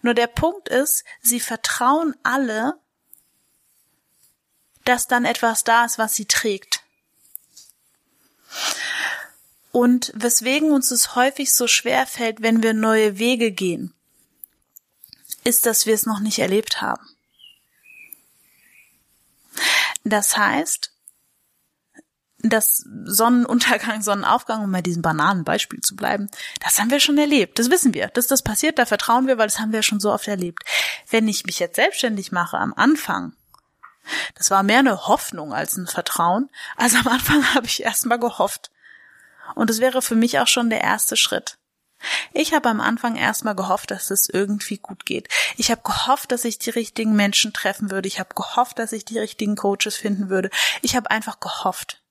Nur 0.03 0.15
der 0.15 0.29
Punkt 0.29 0.69
ist, 0.69 1.03
sie 1.21 1.41
vertrauen 1.41 2.15
alle, 2.23 2.75
dass 4.85 5.09
dann 5.09 5.25
etwas 5.25 5.65
da 5.65 5.85
ist, 5.85 5.99
was 5.99 6.15
sie 6.15 6.27
trägt. 6.27 6.85
Und 9.73 10.13
weswegen 10.15 10.71
uns 10.71 10.93
es 10.93 11.17
häufig 11.17 11.53
so 11.53 11.67
schwer 11.67 12.07
fällt, 12.07 12.41
wenn 12.41 12.63
wir 12.63 12.73
neue 12.73 13.19
Wege 13.19 13.51
gehen 13.51 13.93
ist, 15.45 15.67
dass 15.67 15.87
wir 15.87 15.95
es 15.95 16.07
noch 16.07 16.21
nicht 16.21 16.39
erlebt 16.39 16.81
haben. 16.81 17.07
Das 20.05 20.37
heißt, 20.37 20.93
das 22.43 22.85
Sonnenuntergang, 23.05 24.03
Sonnenaufgang, 24.03 24.65
um 24.65 24.73
bei 24.73 24.83
diesem 24.83 25.03
banalen 25.03 25.45
Beispiel 25.45 25.81
zu 25.81 25.95
bleiben, 25.95 26.29
das 26.61 26.79
haben 26.79 26.91
wir 26.91 27.01
schon 27.01 27.19
erlebt. 27.19 27.59
Das 27.59 27.71
wissen 27.71 27.95
wir. 27.95 28.09
Dass 28.09 28.27
das 28.27 28.43
passiert, 28.43 28.79
da 28.79 28.87
vertrauen 28.87 29.27
wir, 29.29 29.39
weil 29.39 29.47
das 29.47 29.61
haben 29.61 29.73
wir 29.73 29.83
schon 29.83 30.01
so 30.01 30.13
oft 30.13 30.27
erlebt. 30.27 30.65
Wenn 31.09 31.29
ich 31.29 31.47
mich 31.47 31.61
jetzt 31.61 31.77
selbstständig 31.77 32.33
mache 32.33 32.59
am 32.59 32.75
Anfang, 32.75 33.35
das 34.35 34.51
war 34.51 34.65
mehr 34.65 34.81
eine 34.81 35.07
Hoffnung 35.07 35.53
als 35.55 35.77
ein 35.77 35.87
Vertrauen. 35.87 36.51
Also 36.77 36.99
am 36.99 37.09
Anfang 37.09 37.45
habe 37.55 37.67
ich 37.67 37.85
erstmal 37.85 38.19
gehofft. 38.19 38.71
Und 39.55 39.71
es 39.71 39.81
wäre 39.81 40.03
für 40.03 40.17
mich 40.17 40.39
auch 40.41 40.49
schon 40.49 40.71
der 40.71 40.81
erste 40.81 41.17
Schritt. 41.17 41.59
Ich 42.33 42.53
habe 42.55 42.69
am 42.69 42.81
Anfang 42.81 43.17
erstmal 43.17 43.55
gehofft, 43.55 43.91
dass 43.91 44.11
es 44.11 44.29
irgendwie 44.29 44.79
gut 44.79 45.07
geht. 45.07 45.29
Ich 45.57 45.71
habe 45.71 45.83
gehofft, 45.83 46.33
dass 46.33 46.45
ich 46.45 46.59
die 46.59 46.71
richtigen 46.71 47.15
Menschen 47.15 47.53
treffen 47.53 47.91
würde. 47.91 48.09
Ich 48.09 48.19
habe 48.19 48.35
gehofft, 48.35 48.79
dass 48.79 48.93
ich 48.93 49.05
die 49.05 49.19
richtigen 49.19 49.57
Coaches 49.57 49.97
finden 49.97 50.29
würde. 50.29 50.51
Ich 50.81 50.97
habe 50.97 51.11
einfach 51.11 51.41
gehofft, 51.41 52.03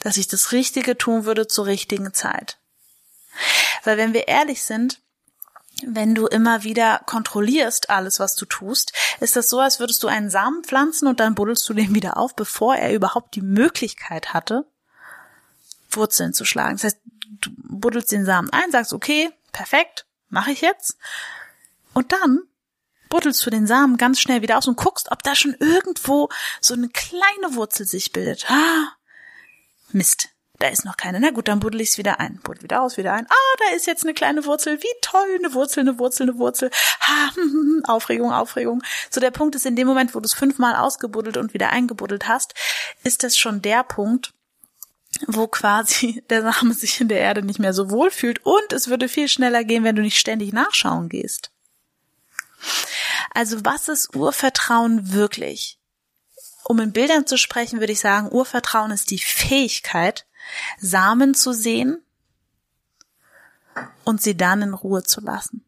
dass 0.00 0.16
ich 0.16 0.28
das 0.28 0.52
Richtige 0.52 0.98
tun 0.98 1.24
würde 1.24 1.46
zur 1.46 1.66
richtigen 1.66 2.12
Zeit. 2.12 2.58
Weil 3.84 3.96
wenn 3.96 4.14
wir 4.14 4.28
ehrlich 4.28 4.62
sind, 4.62 5.00
wenn 5.82 6.14
du 6.14 6.26
immer 6.26 6.62
wieder 6.62 7.02
kontrollierst 7.04 7.90
alles, 7.90 8.18
was 8.18 8.34
du 8.34 8.46
tust, 8.46 8.92
ist 9.20 9.36
das 9.36 9.48
so, 9.48 9.60
als 9.60 9.78
würdest 9.78 10.02
du 10.02 10.08
einen 10.08 10.30
Samen 10.30 10.64
pflanzen 10.64 11.06
und 11.06 11.20
dann 11.20 11.34
buddelst 11.34 11.68
du 11.68 11.74
den 11.74 11.94
wieder 11.94 12.16
auf, 12.16 12.34
bevor 12.34 12.76
er 12.76 12.94
überhaupt 12.94 13.34
die 13.34 13.42
Möglichkeit 13.42 14.32
hatte, 14.32 14.66
Wurzeln 15.90 16.32
zu 16.32 16.44
schlagen. 16.44 16.76
Das 16.76 16.84
heißt, 16.84 16.98
du 17.40 17.50
buddelst 17.56 18.12
den 18.12 18.24
Samen 18.24 18.50
ein, 18.50 18.70
sagst, 18.70 18.92
okay, 18.92 19.30
perfekt, 19.52 20.06
mache 20.28 20.52
ich 20.52 20.60
jetzt. 20.60 20.98
Und 21.94 22.12
dann 22.12 22.40
buddelst 23.08 23.44
du 23.46 23.50
den 23.50 23.66
Samen 23.66 23.96
ganz 23.96 24.20
schnell 24.20 24.42
wieder 24.42 24.58
aus 24.58 24.68
und 24.68 24.76
guckst, 24.76 25.10
ob 25.10 25.22
da 25.22 25.34
schon 25.34 25.54
irgendwo 25.58 26.28
so 26.60 26.74
eine 26.74 26.88
kleine 26.88 27.54
Wurzel 27.54 27.86
sich 27.86 28.12
bildet. 28.12 28.50
Ah, 28.50 28.92
Mist, 29.92 30.28
da 30.58 30.68
ist 30.68 30.84
noch 30.84 30.96
keine. 30.96 31.20
Na 31.20 31.30
gut, 31.30 31.48
dann 31.48 31.60
buddel 31.60 31.80
ich 31.80 31.90
es 31.90 31.98
wieder 31.98 32.18
ein. 32.20 32.40
Buddel 32.42 32.62
wieder 32.62 32.82
aus, 32.82 32.96
wieder 32.96 33.12
ein. 33.12 33.26
Ah, 33.26 33.56
da 33.58 33.76
ist 33.76 33.86
jetzt 33.86 34.04
eine 34.04 34.14
kleine 34.14 34.44
Wurzel. 34.44 34.82
Wie 34.82 35.00
toll, 35.02 35.38
eine 35.38 35.54
Wurzel, 35.54 35.80
eine 35.80 35.98
Wurzel, 35.98 36.24
eine 36.24 36.38
Wurzel. 36.38 36.70
Ha, 37.00 37.30
hm, 37.34 37.42
hm, 37.42 37.50
hm, 37.50 37.84
Aufregung, 37.86 38.32
Aufregung. 38.32 38.82
So 39.10 39.20
der 39.20 39.30
Punkt 39.30 39.54
ist, 39.54 39.66
in 39.66 39.76
dem 39.76 39.86
Moment, 39.86 40.14
wo 40.14 40.20
du 40.20 40.26
es 40.26 40.34
fünfmal 40.34 40.76
ausgebuddelt 40.76 41.36
und 41.36 41.54
wieder 41.54 41.70
eingebuddelt 41.70 42.26
hast, 42.26 42.54
ist 43.04 43.22
das 43.22 43.36
schon 43.36 43.62
der 43.62 43.84
Punkt, 43.84 44.32
wo 45.26 45.46
quasi 45.46 46.22
der 46.30 46.42
Same 46.42 46.74
sich 46.74 47.00
in 47.00 47.08
der 47.08 47.20
Erde 47.20 47.42
nicht 47.42 47.58
mehr 47.58 47.72
so 47.72 47.90
wohl 47.90 48.10
fühlt 48.10 48.44
und 48.44 48.72
es 48.72 48.88
würde 48.88 49.08
viel 49.08 49.28
schneller 49.28 49.64
gehen, 49.64 49.84
wenn 49.84 49.96
du 49.96 50.02
nicht 50.02 50.18
ständig 50.18 50.52
nachschauen 50.52 51.08
gehst. 51.08 51.50
Also 53.32 53.64
was 53.64 53.88
ist 53.88 54.14
Urvertrauen 54.16 55.12
wirklich? 55.12 55.78
Um 56.64 56.80
in 56.80 56.92
Bildern 56.92 57.26
zu 57.26 57.38
sprechen, 57.38 57.80
würde 57.80 57.92
ich 57.92 58.00
sagen, 58.00 58.32
Urvertrauen 58.32 58.90
ist 58.90 59.10
die 59.10 59.18
Fähigkeit, 59.18 60.26
Samen 60.78 61.34
zu 61.34 61.52
sehen 61.52 62.02
und 64.04 64.22
sie 64.22 64.36
dann 64.36 64.62
in 64.62 64.74
Ruhe 64.74 65.02
zu 65.02 65.20
lassen. 65.20 65.64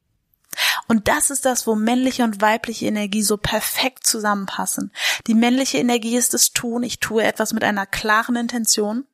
Und 0.89 1.07
das 1.07 1.31
ist 1.31 1.45
das, 1.45 1.67
wo 1.67 1.75
männliche 1.75 2.25
und 2.25 2.41
weibliche 2.41 2.87
Energie 2.87 3.23
so 3.23 3.37
perfekt 3.37 4.07
zusammenpassen. 4.07 4.93
Die 5.27 5.35
männliche 5.35 5.79
Energie 5.79 6.17
ist 6.17 6.35
das 6.35 6.53
Tun. 6.53 6.83
Ich 6.83 6.99
tue 6.99 7.23
etwas 7.23 7.53
mit 7.53 7.63
einer 7.63 7.87
klaren 7.87 8.37
Intention. 8.37 9.07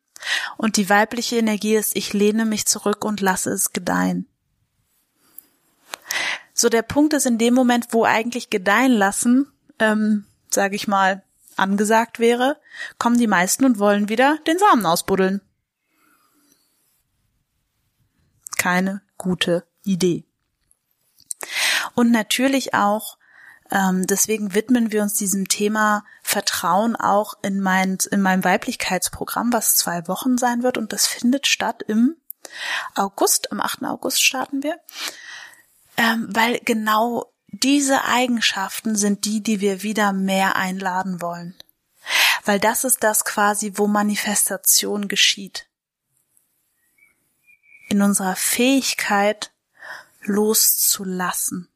Und 0.57 0.77
die 0.77 0.89
weibliche 0.89 1.37
Energie 1.37 1.77
ist, 1.77 1.97
ich 1.97 2.13
lehne 2.13 2.45
mich 2.45 2.67
zurück 2.67 3.05
und 3.05 3.21
lasse 3.21 3.51
es 3.51 3.73
gedeihen. 3.73 4.27
So 6.53 6.69
der 6.69 6.83
Punkt 6.83 7.13
ist 7.13 7.27
in 7.27 7.39
dem 7.39 7.55
Moment, 7.55 7.89
wo 7.91 8.05
eigentlich 8.05 8.51
gedeihen 8.51 8.93
lassen, 8.93 9.53
ähm, 9.79 10.25
sage 10.51 10.77
ich 10.77 10.87
mal, 10.87 11.23
angesagt 11.57 12.19
wäre, 12.19 12.61
kommen 12.99 13.19
die 13.19 13.27
meisten 13.27 13.65
und 13.65 13.79
wollen 13.79 14.09
wieder 14.09 14.39
den 14.47 14.59
Samen 14.59 14.87
ausbuddeln. 14.87 15.41
Keine 18.57 19.03
gute 19.19 19.67
Idee. 19.85 20.25
Und 21.95 22.11
natürlich 22.11 22.75
auch 22.75 23.19
ähm, 23.71 24.07
deswegen 24.07 24.55
widmen 24.55 24.93
wir 24.93 25.03
uns 25.03 25.15
diesem 25.15 25.49
Thema 25.49 26.05
Vertrauen 26.35 26.97
auch 26.97 27.35
in, 27.43 27.61
mein, 27.61 27.97
in 28.11 28.21
meinem 28.21 28.43
Weiblichkeitsprogramm, 28.43 29.53
was 29.53 29.77
zwei 29.77 30.09
Wochen 30.09 30.37
sein 30.37 30.65
wird. 30.65 30.77
Und 30.77 30.93
das 30.93 31.07
findet 31.07 31.47
statt 31.47 31.85
im 31.87 32.17
August, 32.97 33.53
am 33.53 33.61
8. 33.61 33.85
August 33.85 34.21
starten 34.21 34.65
wir. 34.65 34.81
Ähm, 35.97 36.27
weil 36.31 36.59
genau 36.65 37.33
diese 37.47 38.03
Eigenschaften 38.03 38.97
sind 38.97 39.27
die, 39.27 39.45
die 39.45 39.61
wir 39.61 39.85
wieder 39.85 40.13
mehr 40.13 40.57
einladen 40.57 41.23
wollen. 41.23 41.55
Weil 42.45 42.59
das 42.59 42.83
ist 42.83 43.05
das 43.05 43.25
quasi, 43.25 43.75
wo 43.77 43.87
Manifestation 43.87 45.07
geschieht. 45.07 45.69
In 47.89 48.03
unserer 48.03 48.35
Fähigkeit 48.35 49.53
loszulassen 50.23 51.69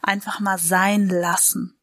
einfach 0.00 0.40
mal 0.40 0.58
sein 0.58 1.10
lassen. 1.10 1.78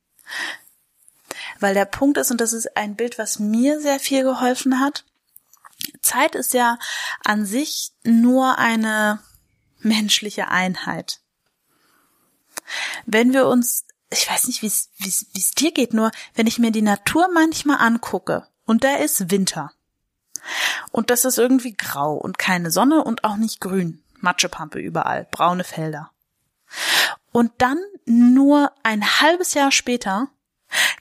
Weil 1.60 1.74
der 1.74 1.86
Punkt 1.86 2.18
ist, 2.18 2.32
und 2.32 2.42
das 2.42 2.54
ist 2.54 2.76
ein 2.78 2.96
Bild, 2.96 3.18
was 3.18 3.40
mir 3.40 3.82
sehr 3.82 4.00
viel 4.00 4.24
geholfen 4.24 4.80
hat, 4.80 5.06
Zeit 6.02 6.36
ist 6.36 6.54
ja 6.54 6.78
an 7.24 7.46
sich 7.46 7.92
nur 8.04 8.58
eine 8.58 9.20
menschliche 9.80 10.50
Einheit. 10.50 11.22
Wenn 13.06 13.34
wir 13.34 13.48
uns, 13.48 13.86
ich 14.10 14.30
weiß 14.30 14.48
nicht, 14.48 14.62
wie 14.62 14.68
es 14.68 15.52
dir 15.52 15.72
geht, 15.72 15.94
nur 15.94 16.12
wenn 16.36 16.48
ich 16.48 16.60
mir 16.60 16.72
die 16.72 16.82
Natur 16.82 17.28
manchmal 17.34 17.78
angucke 17.80 18.48
und 18.66 18.84
da 18.84 18.98
ist 18.98 19.32
Winter 19.32 19.72
und 20.92 21.10
das 21.10 21.26
ist 21.26 21.38
irgendwie 21.38 21.76
grau 21.76 22.14
und 22.16 22.38
keine 22.38 22.72
Sonne 22.72 23.04
und 23.04 23.24
auch 23.24 23.38
nicht 23.38 23.60
grün, 23.62 24.04
Matschepampe 24.20 24.80
überall, 24.80 25.28
braune 25.32 25.64
Felder. 25.64 26.12
Und 27.32 27.52
dann 27.60 27.80
nur 28.06 28.72
ein 28.84 29.22
halbes 29.22 29.54
Jahr 29.54 29.72
später 29.72 30.30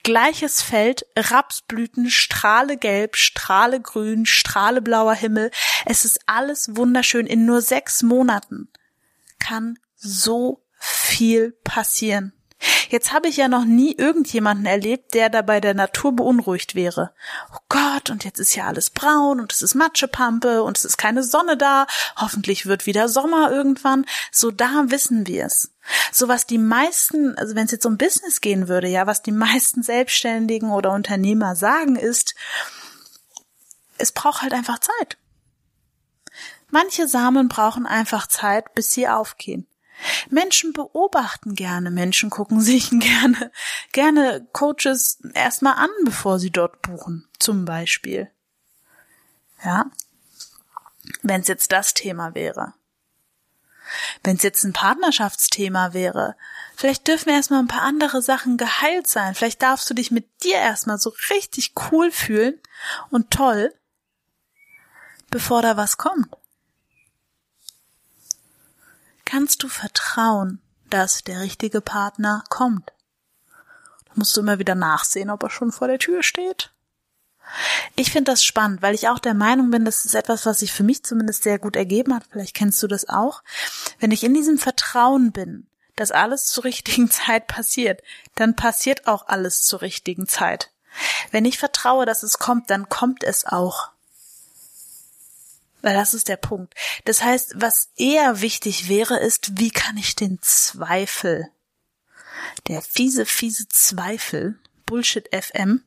Gleiches 0.03 0.63
Feld, 0.63 1.05
Rapsblüten, 1.17 2.11
Strahle 2.11 2.77
gelb, 2.77 3.17
Strahle 3.17 3.81
grün, 3.81 4.27
Strahle 4.27 4.81
blauer 4.81 5.15
Himmel. 5.15 5.51
Es 5.85 6.05
ist 6.05 6.21
alles 6.27 6.77
wunderschön. 6.77 7.27
In 7.27 7.45
nur 7.45 7.61
sechs 7.61 8.03
Monaten 8.03 8.69
kann 9.39 9.79
so 9.97 10.63
viel 10.79 11.53
passieren. 11.65 12.33
Jetzt 12.89 13.13
habe 13.13 13.29
ich 13.29 13.37
ja 13.37 13.49
noch 13.49 13.67
nie 13.67 13.93
irgendjemanden 13.93 14.65
erlebt, 14.65 15.13
der 15.13 15.29
dabei 15.29 15.61
der 15.61 15.75
Natur 15.75 16.17
beunruhigt 16.17 16.75
wäre. 16.75 17.13
Oh 17.53 17.59
Gott, 17.69 18.09
und 18.09 18.25
jetzt 18.25 18.39
ist 18.39 18.55
ja 18.55 18.67
alles 18.67 18.89
braun 18.91 19.41
und 19.41 19.53
es 19.53 19.61
ist 19.61 19.75
Matschepampe 19.75 20.63
und 20.63 20.79
es 20.79 20.87
ist 20.87 20.97
keine 20.97 21.23
Sonne 21.23 21.59
da. 21.59 21.87
Hoffentlich 22.17 22.65
wird 22.65 22.87
wieder 22.87 23.09
Sommer 23.09 23.51
irgendwann. 23.51 24.07
So 24.33 24.51
da 24.51 24.85
wissen 24.87 25.27
wir 25.27 25.45
es. 25.45 25.71
So 26.13 26.29
was 26.29 26.47
die 26.47 26.59
meisten, 26.59 27.37
also 27.37 27.55
wenn 27.55 27.67
es 27.67 27.73
jetzt 27.73 27.87
um 27.87 27.99
Business 27.99 28.41
gehen 28.41 28.69
würde, 28.69 28.89
ja, 28.89 29.07
was 29.07 29.23
die 29.23 29.33
meisten 29.33 29.83
Selbstständigen 29.83 30.71
oder 30.71 30.93
Unternehmer 30.93 31.57
sagen 31.57 31.97
ist, 31.97 32.35
es 33.99 34.13
braucht 34.13 34.43
halt 34.43 34.55
einfach 34.55 34.79
Zeit. 34.79 35.19
Manche 36.71 37.07
Samen 37.07 37.49
brauchen 37.49 37.87
einfach 37.87 38.27
Zeit, 38.27 38.75
bis 38.75 38.93
sie 38.93 39.09
aufgehen. 39.09 39.67
Menschen 40.31 40.73
beobachten 40.73 41.55
gerne, 41.55 41.91
Menschen 41.91 42.31
gucken 42.31 42.61
sich 42.63 42.91
gerne, 42.91 43.51
gerne 43.93 44.47
Coaches 44.53 45.19
erstmal 45.35 45.75
an, 45.75 45.91
bevor 46.05 46.39
sie 46.39 46.51
dort 46.51 46.83
buchen, 46.83 47.29
zum 47.39 47.65
Beispiel. 47.65 48.31
Ja. 49.65 49.87
Wenn 51.23 51.41
es 51.41 51.49
jetzt 51.49 51.73
das 51.73 51.95
Thema 51.95 52.35
wäre. 52.35 52.75
Wenn 54.23 54.37
es 54.37 54.43
jetzt 54.43 54.65
ein 54.65 54.75
Partnerschaftsthema 54.75 55.95
wäre, 55.95 56.37
vielleicht 56.77 57.09
dürfen 57.09 57.31
erstmal 57.31 57.61
ein 57.61 57.69
paar 57.69 57.83
andere 57.83 58.21
Sachen 58.21 58.59
geheilt 58.59 59.07
sein. 59.07 59.35
Vielleicht 59.35 59.63
darfst 59.63 59.89
du 59.89 59.95
dich 59.95 60.11
mit 60.11 60.27
dir 60.45 60.57
erstmal 60.57 60.99
so 60.99 61.15
richtig 61.31 61.73
cool 61.91 62.11
fühlen 62.11 62.61
und 63.11 63.31
toll, 63.31 63.75
bevor 65.31 65.63
da 65.63 65.79
was 65.79 65.97
kommt 65.97 66.29
kannst 69.29 69.63
du 69.63 69.69
vertrauen, 69.69 70.63
dass 70.89 71.23
der 71.23 71.41
richtige 71.41 71.83
Partner 71.83 72.45
kommt. 72.49 72.93
Da 74.07 74.13
musst 74.15 74.35
du 74.35 74.41
immer 74.41 74.59
wieder 74.59 74.75
nachsehen, 74.75 75.29
ob 75.29 75.43
er 75.43 75.51
schon 75.51 75.71
vor 75.71 75.87
der 75.87 75.99
Tür 75.99 76.23
steht. 76.23 76.73
Ich 77.95 78.11
finde 78.11 78.33
das 78.33 78.43
spannend, 78.43 78.81
weil 78.81 78.95
ich 78.95 79.09
auch 79.09 79.19
der 79.19 79.35
Meinung 79.35 79.71
bin, 79.71 79.85
das 79.85 80.07
ist 80.07 80.15
etwas, 80.15 80.47
was 80.47 80.61
sich 80.61 80.73
für 80.73 80.83
mich 80.83 81.05
zumindest 81.05 81.43
sehr 81.43 81.59
gut 81.59 81.77
ergeben 81.77 82.15
hat. 82.15 82.25
Vielleicht 82.31 82.55
kennst 82.55 82.83
du 82.83 82.87
das 82.87 83.07
auch. 83.07 83.43
Wenn 83.99 84.13
ich 84.13 84.25
in 84.25 84.33
diesem 84.33 84.57
Vertrauen 84.57 85.31
bin, 85.31 85.67
dass 85.97 86.11
alles 86.11 86.47
zur 86.47 86.65
richtigen 86.65 87.11
Zeit 87.11 87.49
passiert, 87.49 88.03
dann 88.35 88.57
passiert 88.57 89.07
auch 89.07 89.29
alles 89.29 89.63
zur 89.63 89.83
richtigen 89.83 90.27
Zeit. 90.27 90.73
Wenn 91.33 91.45
ich 91.45 91.59
vertraue, 91.59 92.07
dass 92.07 92.23
es 92.23 92.39
kommt, 92.39 92.71
dann 92.71 92.89
kommt 92.89 93.25
es 93.25 93.45
auch. 93.45 93.91
Weil 95.83 95.95
das 95.95 96.15
ist 96.15 96.29
der 96.29 96.37
Punkt. 96.37 96.75
Das 97.05 97.23
heißt, 97.23 97.55
was 97.57 97.91
eher 97.97 98.41
wichtig 98.41 98.89
wäre, 98.89 99.19
ist, 99.19 99.59
wie 99.59 99.71
kann 99.71 99.97
ich 99.97 100.17
den 100.17 100.39
Zweifel, 100.43 101.49
der 102.67 102.83
fiese, 102.83 103.27
fiese 103.27 103.69
Zweifel, 103.69 104.59
Bullshit 104.87 105.29
FM, 105.33 105.85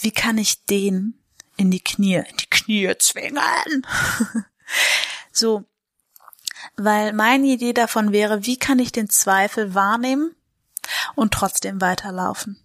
wie 0.00 0.10
kann 0.10 0.38
ich 0.38 0.64
den 0.64 1.14
in 1.56 1.70
die 1.70 1.82
Knie, 1.82 2.16
in 2.16 2.36
die 2.36 2.50
Knie 2.50 2.92
zwingen? 2.98 3.86
so. 5.32 5.64
Weil 6.76 7.12
meine 7.12 7.46
Idee 7.46 7.72
davon 7.72 8.12
wäre, 8.12 8.46
wie 8.46 8.56
kann 8.56 8.78
ich 8.78 8.92
den 8.92 9.08
Zweifel 9.08 9.74
wahrnehmen 9.74 10.34
und 11.14 11.34
trotzdem 11.34 11.80
weiterlaufen? 11.80 12.60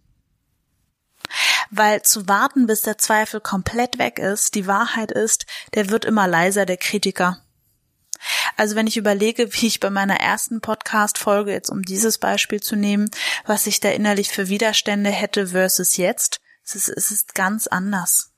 Weil 1.76 2.02
zu 2.04 2.28
warten, 2.28 2.68
bis 2.68 2.82
der 2.82 2.98
Zweifel 2.98 3.42
komplett 3.42 3.98
weg 3.98 4.20
ist, 4.20 4.56
die 4.56 4.68
Wahrheit 4.68 5.12
ist, 5.12 5.46
der 5.74 5.90
wird 5.90 6.06
immer 6.06 6.28
leiser, 6.28 6.66
der 6.66 6.78
Kritiker. 6.78 7.40
Also 8.56 8.76
wenn 8.76 8.88
ich 8.88 8.98
überlege, 8.98 9.54
wie 9.54 9.68
ich 9.68 9.80
bei 9.80 9.90
meiner 9.90 10.20
ersten 10.20 10.62
Podcast-Folge, 10.62 11.52
jetzt 11.52 11.70
um 11.70 11.82
dieses 11.82 12.18
Beispiel 12.18 12.62
zu 12.62 12.76
nehmen, 12.76 13.10
was 13.46 13.68
ich 13.68 13.80
da 13.80 13.90
innerlich 13.90 14.30
für 14.30 14.50
Widerstände 14.50 15.10
hätte 15.10 15.48
versus 15.48 15.98
jetzt, 15.98 16.42
es 16.66 16.76
ist, 16.76 16.90
es 16.90 17.12
ist 17.12 17.36
ganz 17.36 17.68
anders. 17.68 18.32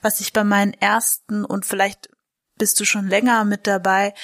Was 0.00 0.20
ich 0.20 0.32
bei 0.32 0.42
meinen 0.42 0.74
ersten 0.74 1.44
und 1.44 1.64
vielleicht 1.64 2.08
bist 2.56 2.78
du 2.80 2.84
schon 2.84 3.08
länger 3.08 3.44
mit 3.44 3.66
dabei, 3.66 4.14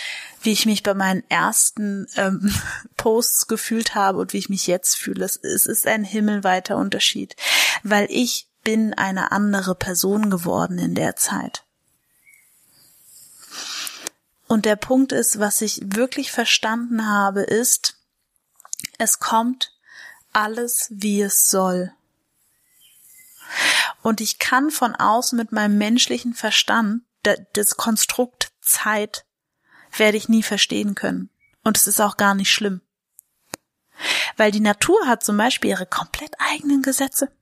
wie 0.43 0.53
ich 0.53 0.67
mich 0.67 0.83
bei 0.83 0.95
meinen 0.95 1.29
ersten 1.29 2.07
ähm, 2.17 2.55
Posts 2.97 3.49
gefühlt 3.49 3.95
habe 3.95 4.19
und 4.19 4.33
wie 4.33 4.39
ich 4.39 4.49
mich 4.49 4.67
jetzt 4.67 4.97
fühle. 4.97 5.25
Es, 5.25 5.37
es 5.37 5.67
ist 5.67 5.87
ein 5.87 6.05
himmelweiter 6.05 6.77
Unterschied, 6.77 7.37
weil 7.83 8.07
ich 8.11 8.49
bin 8.63 8.95
eine 8.95 9.33
andere 9.33 9.75
Person 9.75 10.31
geworden 10.31 10.79
in 10.79 10.95
der 10.95 11.17
Zeit. 11.17 11.65
Und 14.47 14.65
der 14.65 14.77
Punkt 14.77 15.13
ist, 15.13 15.39
was 15.39 15.61
ich 15.61 15.81
wirklich 15.85 16.33
verstanden 16.33 17.07
habe, 17.07 17.43
ist, 17.43 17.99
es 18.99 19.21
kommt 19.21 19.73
alles, 20.33 20.87
wie 20.91 21.21
es 21.21 21.51
soll. 21.51 21.93
Und 24.03 24.21
ich 24.21 24.39
kann 24.39 24.71
von 24.71 24.95
außen 24.95 25.37
mit 25.37 25.53
meinem 25.53 25.77
menschlichen 25.79 26.35
Verstand 26.35 27.03
das 27.23 27.77
Konstrukt 27.77 28.53
Zeit 28.61 29.25
werde 29.97 30.17
ich 30.17 30.29
nie 30.29 30.43
verstehen 30.43 30.95
können. 30.95 31.31
Und 31.65 31.77
es 31.77 31.87
ist 31.87 32.01
auch 32.01 32.17
gar 32.17 32.35
nicht 32.35 32.53
schlimm. 32.53 32.83
Weil 34.37 34.53
die 34.53 34.61
Natur 34.61 35.07
hat 35.07 35.25
zum 35.25 35.37
Beispiel 35.37 35.71
ihre 35.71 35.87
komplett 35.87 36.35
eigenen 36.39 36.83
Gesetze. 36.83 37.33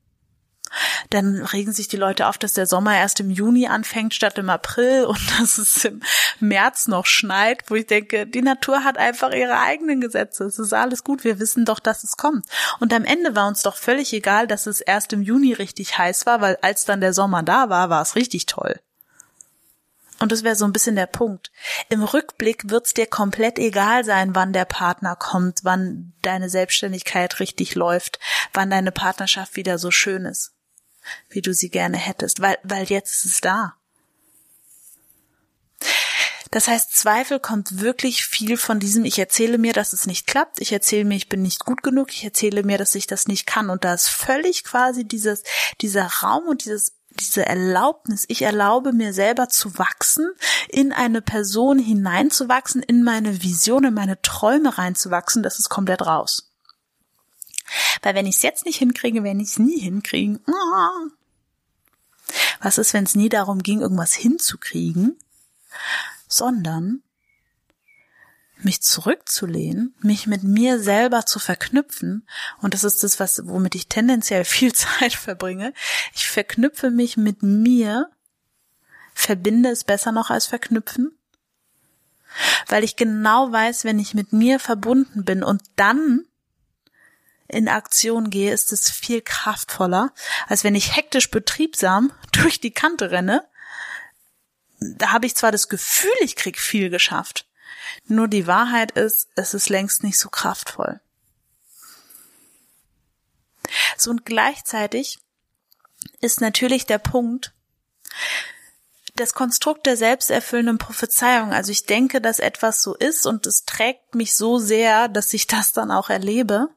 Dann 1.10 1.42
regen 1.42 1.72
sich 1.72 1.88
die 1.88 1.96
Leute 1.96 2.26
auf, 2.26 2.38
dass 2.38 2.54
der 2.54 2.66
Sommer 2.66 2.96
erst 2.96 3.20
im 3.20 3.30
Juni 3.30 3.68
anfängt 3.68 4.14
statt 4.14 4.36
im 4.38 4.50
April 4.50 5.04
und 5.04 5.20
dass 5.38 5.58
es 5.58 5.84
im 5.84 6.02
März 6.40 6.88
noch 6.88 7.06
schneit, 7.06 7.64
wo 7.68 7.74
ich 7.74 7.86
denke, 7.86 8.26
die 8.26 8.42
Natur 8.42 8.84
hat 8.84 8.98
einfach 8.98 9.32
ihre 9.32 9.60
eigenen 9.60 10.00
Gesetze. 10.00 10.44
Es 10.44 10.58
ist 10.58 10.72
alles 10.72 11.04
gut, 11.04 11.24
wir 11.24 11.38
wissen 11.38 11.64
doch, 11.64 11.78
dass 11.78 12.04
es 12.04 12.16
kommt. 12.16 12.46
Und 12.80 12.92
am 12.92 13.04
Ende 13.04 13.36
war 13.36 13.46
uns 13.46 13.62
doch 13.62 13.76
völlig 13.76 14.12
egal, 14.12 14.46
dass 14.46 14.66
es 14.66 14.80
erst 14.80 15.12
im 15.12 15.22
Juni 15.22 15.52
richtig 15.52 15.98
heiß 15.98 16.26
war, 16.26 16.40
weil 16.40 16.58
als 16.62 16.84
dann 16.84 17.00
der 17.00 17.12
Sommer 17.12 17.42
da 17.42 17.68
war, 17.68 17.88
war 17.90 18.02
es 18.02 18.16
richtig 18.16 18.46
toll. 18.46 18.80
Und 20.18 20.33
das 20.33 20.44
wäre 20.44 20.57
so 20.57 20.64
ein 20.64 20.72
bisschen 20.72 20.96
der 20.96 21.07
Punkt. 21.07 21.50
Im 21.90 22.02
Rückblick 22.02 22.70
wird's 22.70 22.94
dir 22.94 23.07
komplett 23.07 23.59
egal 23.59 24.05
sein, 24.05 24.35
wann 24.35 24.52
der 24.52 24.64
Partner 24.64 25.14
kommt, 25.14 25.61
wann 25.62 26.14
deine 26.22 26.48
Selbstständigkeit 26.48 27.38
richtig 27.38 27.74
läuft, 27.74 28.18
wann 28.55 28.70
deine 28.70 28.92
Partnerschaft 28.92 29.57
wieder 29.57 29.79
so 29.79 29.90
schön 29.90 30.24
ist, 30.24 30.52
wie 31.29 31.42
du 31.42 31.52
sie 31.52 31.68
gerne 31.68 31.98
hättest, 31.98 32.40
weil, 32.40 32.59
weil 32.62 32.85
jetzt 32.85 33.14
ist 33.14 33.24
es 33.26 33.40
da. 33.40 33.74
Das 36.50 36.68
heißt, 36.68 36.96
Zweifel 36.96 37.38
kommt 37.38 37.81
wirklich 37.81 38.24
viel 38.24 38.57
von 38.57 38.81
diesem, 38.81 39.05
ich 39.05 39.18
erzähle 39.18 39.59
mir, 39.59 39.74
dass 39.74 39.92
es 39.92 40.07
nicht 40.07 40.26
klappt, 40.26 40.61
ich 40.61 40.72
erzähle 40.72 41.05
mir, 41.05 41.16
ich 41.16 41.29
bin 41.29 41.42
nicht 41.42 41.66
gut 41.66 41.83
genug, 41.83 42.11
ich 42.12 42.24
erzähle 42.24 42.62
mir, 42.62 42.79
dass 42.79 42.94
ich 42.94 43.07
das 43.07 43.29
nicht 43.29 43.46
kann. 43.46 43.68
Und 43.68 43.85
da 43.85 43.92
ist 43.92 44.09
völlig 44.09 44.64
quasi 44.64 45.05
dieses, 45.05 45.42
dieser 45.83 46.07
Raum 46.07 46.46
und 46.46 46.64
dieses 46.64 46.95
diese 47.16 47.44
Erlaubnis, 47.46 48.24
ich 48.29 48.42
erlaube 48.42 48.92
mir 48.92 49.12
selber 49.12 49.48
zu 49.48 49.79
wachsen, 49.79 50.31
in 50.68 50.92
eine 50.92 51.22
Person 51.22 51.79
hineinzuwachsen, 51.79 52.83
in 52.83 53.02
meine 53.02 53.42
Vision, 53.42 53.85
in 53.85 53.94
meine 53.94 54.20
Träume 54.22 54.79
reinzuwachsen, 54.79 55.42
das 55.42 55.59
ist 55.59 55.68
komplett 55.68 56.02
raus. 56.02 56.52
Weil 58.02 58.14
wenn 58.14 58.26
ich 58.26 58.37
es 58.37 58.42
jetzt 58.42 58.66
nicht 58.66 58.79
hinkriege, 58.79 59.24
werde 59.24 59.40
ich 59.40 59.50
es 59.50 59.59
nie 59.59 59.81
hinkriegen. 59.81 60.40
Was 62.61 62.79
ist, 62.79 62.94
wenn 62.94 63.05
es 63.05 63.14
nie 63.14 63.29
darum 63.29 63.62
ging, 63.62 63.81
irgendwas 63.81 64.14
hinzukriegen, 64.14 65.18
sondern 66.29 67.02
mich 68.58 68.82
zurückzulehnen, 68.82 69.94
mich 70.00 70.26
mit 70.26 70.42
mir 70.42 70.80
selber 70.80 71.26
zu 71.26 71.38
verknüpfen. 71.38 72.26
Und 72.60 72.74
das 72.74 72.84
ist 72.84 73.04
das, 73.04 73.20
was, 73.20 73.42
womit 73.44 73.74
ich 73.74 73.88
tendenziell 73.88 74.44
viel 74.46 74.72
Zeit 74.72 75.14
verbringe. 75.14 75.72
Ich 76.14 76.28
verknüpfe 76.28 76.90
mich 76.90 77.16
mit 77.16 77.42
mir, 77.42 78.10
verbinde 79.14 79.70
es 79.70 79.84
besser 79.84 80.12
noch 80.12 80.30
als 80.30 80.46
verknüpfen. 80.46 81.12
Weil 82.68 82.84
ich 82.84 82.96
genau 82.96 83.50
weiß, 83.52 83.84
wenn 83.84 83.98
ich 83.98 84.14
mit 84.14 84.32
mir 84.32 84.58
verbunden 84.58 85.24
bin 85.24 85.42
und 85.42 85.62
dann 85.76 86.26
in 87.48 87.68
Aktion 87.68 88.30
gehe, 88.30 88.52
ist 88.52 88.72
es 88.72 88.90
viel 88.90 89.22
kraftvoller, 89.22 90.12
als 90.48 90.64
wenn 90.64 90.74
ich 90.74 90.96
hektisch 90.96 91.30
betriebsam 91.30 92.12
durch 92.32 92.60
die 92.60 92.72
Kante 92.72 93.10
renne. 93.10 93.46
Da 94.80 95.12
habe 95.12 95.26
ich 95.26 95.36
zwar 95.36 95.52
das 95.52 95.68
Gefühl, 95.68 96.10
ich 96.20 96.36
krieg 96.36 96.58
viel 96.58 96.90
geschafft, 96.90 97.45
nur 98.07 98.29
die 98.29 98.46
Wahrheit 98.46 98.92
ist, 98.92 99.29
es 99.35 99.55
ist 99.55 99.68
längst 99.68 100.03
nicht 100.03 100.18
so 100.18 100.29
kraftvoll. 100.29 101.01
So 103.96 104.11
und 104.11 104.25
gleichzeitig 104.25 105.18
ist 106.20 106.40
natürlich 106.40 106.87
der 106.87 106.99
Punkt, 106.99 107.53
das 109.14 109.35
Konstrukt 109.35 109.87
der 109.87 109.96
selbsterfüllenden 109.96 110.79
Prophezeiung. 110.79 111.53
Also 111.53 111.72
ich 111.72 111.87
denke, 111.87 112.20
dass 112.20 112.38
etwas 112.38 112.83
so 112.83 112.94
ist 112.94 113.27
und 113.27 113.46
es 113.46 113.64
trägt 113.64 114.14
mich 114.14 114.35
so 114.35 114.59
sehr, 114.59 115.09
dass 115.09 115.33
ich 115.33 115.46
das 115.46 115.72
dann 115.72 115.90
auch 115.90 116.11
erlebe. 116.11 116.68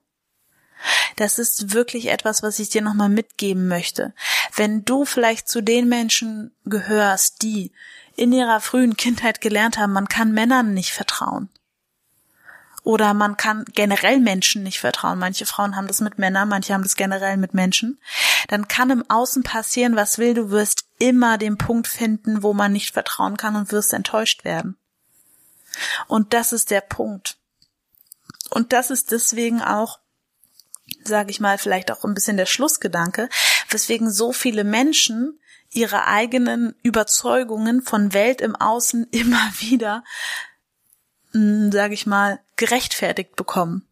Das 1.17 1.39
ist 1.39 1.73
wirklich 1.73 2.07
etwas, 2.07 2.41
was 2.41 2.59
ich 2.59 2.69
dir 2.69 2.81
nochmal 2.81 3.09
mitgeben 3.09 3.67
möchte. 3.67 4.13
Wenn 4.55 4.85
du 4.85 5.03
vielleicht 5.03 5.49
zu 5.49 5.61
den 5.61 5.89
Menschen 5.89 6.55
gehörst, 6.63 7.41
die 7.41 7.73
in 8.19 8.33
ihrer 8.33 8.59
frühen 8.59 8.97
Kindheit 8.97 9.39
gelernt 9.39 9.77
haben, 9.77 9.93
man 9.93 10.09
kann 10.09 10.33
Männern 10.33 10.73
nicht 10.73 10.91
vertrauen. 10.91 11.47
Oder 12.83 13.13
man 13.13 13.37
kann 13.37 13.65
generell 13.73 14.19
Menschen 14.19 14.63
nicht 14.63 14.79
vertrauen. 14.79 15.19
Manche 15.19 15.45
Frauen 15.45 15.75
haben 15.75 15.87
das 15.87 16.01
mit 16.01 16.17
Männern, 16.17 16.49
manche 16.49 16.73
haben 16.73 16.83
das 16.83 16.95
generell 16.95 17.37
mit 17.37 17.53
Menschen. 17.53 17.99
Dann 18.49 18.67
kann 18.67 18.89
im 18.89 19.09
Außen 19.09 19.43
passieren, 19.43 19.95
was 19.95 20.17
will, 20.17 20.33
du 20.33 20.49
wirst 20.49 20.85
immer 20.97 21.37
den 21.37 21.57
Punkt 21.57 21.87
finden, 21.87 22.43
wo 22.43 22.53
man 22.53 22.73
nicht 22.73 22.93
vertrauen 22.93 23.37
kann 23.37 23.55
und 23.55 23.71
wirst 23.71 23.93
enttäuscht 23.93 24.43
werden. 24.43 24.77
Und 26.07 26.33
das 26.33 26.51
ist 26.51 26.71
der 26.71 26.81
Punkt. 26.81 27.37
Und 28.49 28.73
das 28.73 28.89
ist 28.89 29.11
deswegen 29.11 29.61
auch, 29.61 29.99
sage 31.05 31.31
ich 31.31 31.39
mal, 31.39 31.57
vielleicht 31.57 31.89
auch 31.91 32.03
ein 32.03 32.15
bisschen 32.15 32.37
der 32.37 32.47
Schlussgedanke, 32.47 33.29
weswegen 33.69 34.11
so 34.11 34.33
viele 34.33 34.63
Menschen 34.65 35.39
ihre 35.71 36.07
eigenen 36.07 36.75
Überzeugungen 36.83 37.81
von 37.81 38.13
Welt 38.13 38.41
im 38.41 38.55
Außen 38.55 39.07
immer 39.11 39.51
wieder 39.59 40.03
hm, 41.31 41.71
sage 41.71 41.93
ich 41.93 42.05
mal, 42.05 42.39
gerechtfertigt 42.55 43.35
bekommen. 43.35 43.87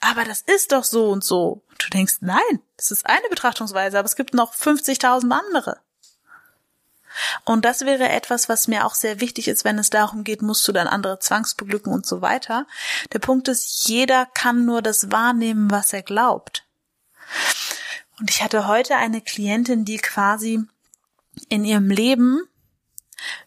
Aber 0.00 0.24
das 0.24 0.42
ist 0.42 0.72
doch 0.72 0.84
so 0.84 1.10
und 1.10 1.24
so. 1.24 1.62
Du 1.78 1.88
denkst, 1.88 2.18
nein, 2.20 2.60
das 2.76 2.90
ist 2.90 3.06
eine 3.06 3.28
Betrachtungsweise, 3.30 3.98
aber 3.98 4.06
es 4.06 4.16
gibt 4.16 4.34
noch 4.34 4.54
50.000 4.54 5.30
andere. 5.30 5.80
Und 7.44 7.64
das 7.64 7.82
wäre 7.82 8.08
etwas, 8.08 8.48
was 8.48 8.68
mir 8.68 8.86
auch 8.86 8.94
sehr 8.94 9.20
wichtig 9.20 9.48
ist, 9.48 9.64
wenn 9.64 9.78
es 9.78 9.90
darum 9.90 10.24
geht, 10.24 10.40
musst 10.40 10.66
du 10.66 10.72
dann 10.72 10.86
andere 10.86 11.18
zwangsbeglücken 11.18 11.92
und 11.92 12.06
so 12.06 12.22
weiter. 12.22 12.66
Der 13.12 13.18
Punkt 13.18 13.48
ist, 13.48 13.86
jeder 13.86 14.26
kann 14.26 14.64
nur 14.64 14.80
das 14.80 15.10
wahrnehmen, 15.10 15.70
was 15.70 15.92
er 15.92 16.02
glaubt. 16.02 16.64
Und 18.18 18.30
ich 18.30 18.42
hatte 18.42 18.66
heute 18.66 18.96
eine 18.96 19.20
Klientin, 19.20 19.84
die 19.84 19.98
quasi 19.98 20.64
in 21.48 21.64
ihrem 21.64 21.90
Leben 21.90 22.42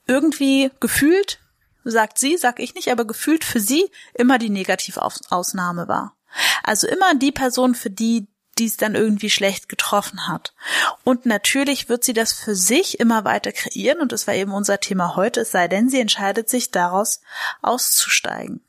irgendwie 0.07 0.71
gefühlt, 0.79 1.39
sagt 1.83 2.17
sie, 2.17 2.37
sag 2.37 2.59
ich 2.59 2.75
nicht, 2.75 2.91
aber 2.91 3.05
gefühlt 3.05 3.43
für 3.43 3.59
sie 3.59 3.89
immer 4.13 4.39
die 4.39 4.49
Negativausnahme 4.49 5.87
war. 5.87 6.15
Also 6.63 6.87
immer 6.87 7.15
die 7.15 7.31
Person, 7.31 7.75
für 7.75 7.89
die 7.89 8.27
die 8.57 8.65
es 8.65 8.77
dann 8.77 8.95
irgendwie 8.95 9.29
schlecht 9.29 9.67
getroffen 9.69 10.27
hat. 10.27 10.53
Und 11.03 11.25
natürlich 11.25 11.89
wird 11.89 12.03
sie 12.03 12.13
das 12.13 12.33
für 12.33 12.55
sich 12.55 12.99
immer 12.99 13.25
weiter 13.25 13.51
kreieren 13.51 13.99
und 13.99 14.11
das 14.11 14.27
war 14.27 14.33
eben 14.33 14.53
unser 14.53 14.79
Thema 14.79 15.15
heute, 15.15 15.41
es 15.41 15.51
sei 15.51 15.67
denn, 15.67 15.89
sie 15.89 15.99
entscheidet 15.99 16.49
sich 16.49 16.71
daraus 16.71 17.21
auszusteigen. 17.61 18.61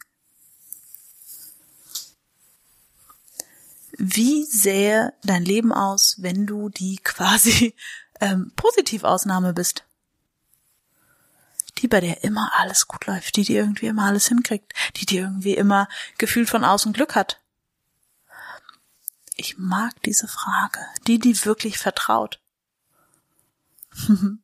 Wie 3.98 4.44
sähe 4.44 5.14
dein 5.22 5.44
Leben 5.44 5.72
aus, 5.72 6.16
wenn 6.18 6.46
du 6.46 6.68
die 6.68 6.98
quasi 7.02 7.74
ähm, 8.20 8.52
Positivausnahme 8.57 9.52
bist? 9.52 9.85
Die, 11.79 11.88
bei 11.88 12.00
der 12.00 12.24
immer 12.24 12.52
alles 12.57 12.88
gut 12.88 13.07
läuft, 13.07 13.37
die, 13.37 13.44
die 13.44 13.57
irgendwie 13.57 13.87
immer 13.87 14.07
alles 14.07 14.29
hinkriegt, 14.29 14.72
die, 14.96 15.07
die 15.07 15.18
irgendwie 15.18 15.55
immer 15.55 15.88
gefühlt 16.16 16.48
von 16.48 16.64
außen 16.64 16.92
Glück 16.92 17.14
hat. 17.14 17.40
Ich 19.37 19.59
mag 19.59 19.92
diese 20.05 20.26
Frage. 20.29 20.81
Die, 21.07 21.18
die 21.18 21.44
wirklich 21.44 21.76
vertraut. 21.76 22.40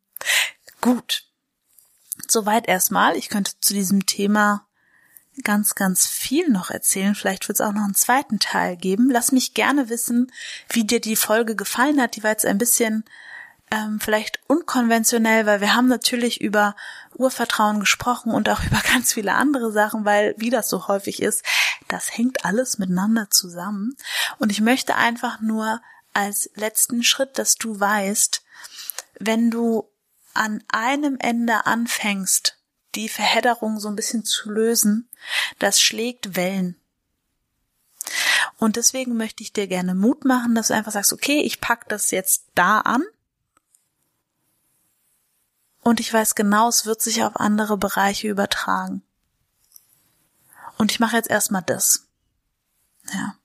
Gut. 0.83 1.25
Soweit 2.29 2.69
erstmal. 2.69 3.17
Ich 3.17 3.31
könnte 3.31 3.53
zu 3.61 3.73
diesem 3.73 4.05
Thema 4.05 4.67
ganz, 5.43 5.75
ganz 5.75 6.07
viel 6.07 6.49
noch 6.51 6.71
erzählen. 6.71 7.15
Vielleicht 7.15 7.49
wird 7.49 7.59
es 7.59 7.67
auch 7.67 7.73
noch 7.73 7.85
einen 7.85 7.95
zweiten 7.95 8.39
Teil 8.39 8.77
geben. 8.77 9.11
Lass 9.11 9.33
mich 9.33 9.55
gerne 9.55 9.89
wissen, 9.89 10.31
wie 10.69 10.85
dir 10.85 11.01
die 11.01 11.17
Folge 11.17 11.57
gefallen 11.57 12.01
hat. 12.01 12.17
Die 12.17 12.23
war 12.23 12.31
jetzt 12.31 12.47
ein 12.47 12.59
bisschen 12.59 13.05
ähm, 13.73 14.01
vielleicht 14.01 14.39
unkonventionell, 14.49 15.47
weil 15.47 15.63
wir 15.63 15.75
haben 15.75 15.89
natürlich 15.89 16.43
über 16.43 16.77
Urvertrauen 17.15 17.81
gesprochen 17.81 18.31
und 18.33 18.49
auch 18.51 18.63
über 18.67 18.81
ganz 18.81 19.15
viele 19.15 19.33
andere 19.33 19.73
Sachen, 19.73 20.05
weil, 20.05 20.35
wie 20.37 20.51
das 20.51 20.69
so 20.69 20.89
häufig 20.89 21.23
ist, 21.23 21.43
das 21.89 22.17
hängt 22.17 22.45
alles 22.45 22.79
miteinander 22.79 23.31
zusammen. 23.31 23.97
Und 24.39 24.53
ich 24.53 24.61
möchte 24.61 24.95
einfach 24.95 25.41
nur 25.41 25.81
als 26.13 26.51
letzten 26.55 27.03
Schritt, 27.03 27.39
dass 27.39 27.55
du 27.55 27.81
weißt, 27.81 28.43
wenn 29.19 29.51
du 29.51 29.89
an 30.35 30.63
einem 30.69 31.17
Ende 31.19 31.65
anfängst, 31.65 32.59
die 32.95 33.09
Verhedderung 33.09 33.81
so 33.81 33.89
ein 33.89 33.97
bisschen 33.97 34.25
zu 34.25 34.51
lösen, 34.51 35.09
das 35.59 35.81
schlägt 35.81 36.37
Wellen. 36.37 36.79
Und 38.59 38.77
deswegen 38.77 39.17
möchte 39.17 39.43
ich 39.43 39.55
dir 39.55 39.67
gerne 39.67 39.95
Mut 39.95 40.27
machen, 40.27 40.55
dass 40.55 40.69
du 40.69 40.75
einfach 40.75 40.93
sagst, 40.93 41.13
okay, 41.15 41.41
ich 41.41 41.61
pack 41.61 41.89
das 41.89 42.11
jetzt 42.11 42.45
da 42.55 42.81
an 42.81 43.03
und 45.83 45.99
ich 45.99 46.13
weiß 46.13 46.35
genau, 46.37 46.69
es 46.69 46.87
wird 46.87 47.03
sich 47.03 47.23
auf 47.25 47.37
andere 47.37 47.77
Bereiche 47.77 48.29
übertragen. 48.29 49.03
Und 50.79 50.93
ich 50.93 51.01
mache 51.01 51.17
jetzt 51.17 51.29
erstmal 51.29 51.63
das. 51.63 52.07
Ja. 53.13 53.37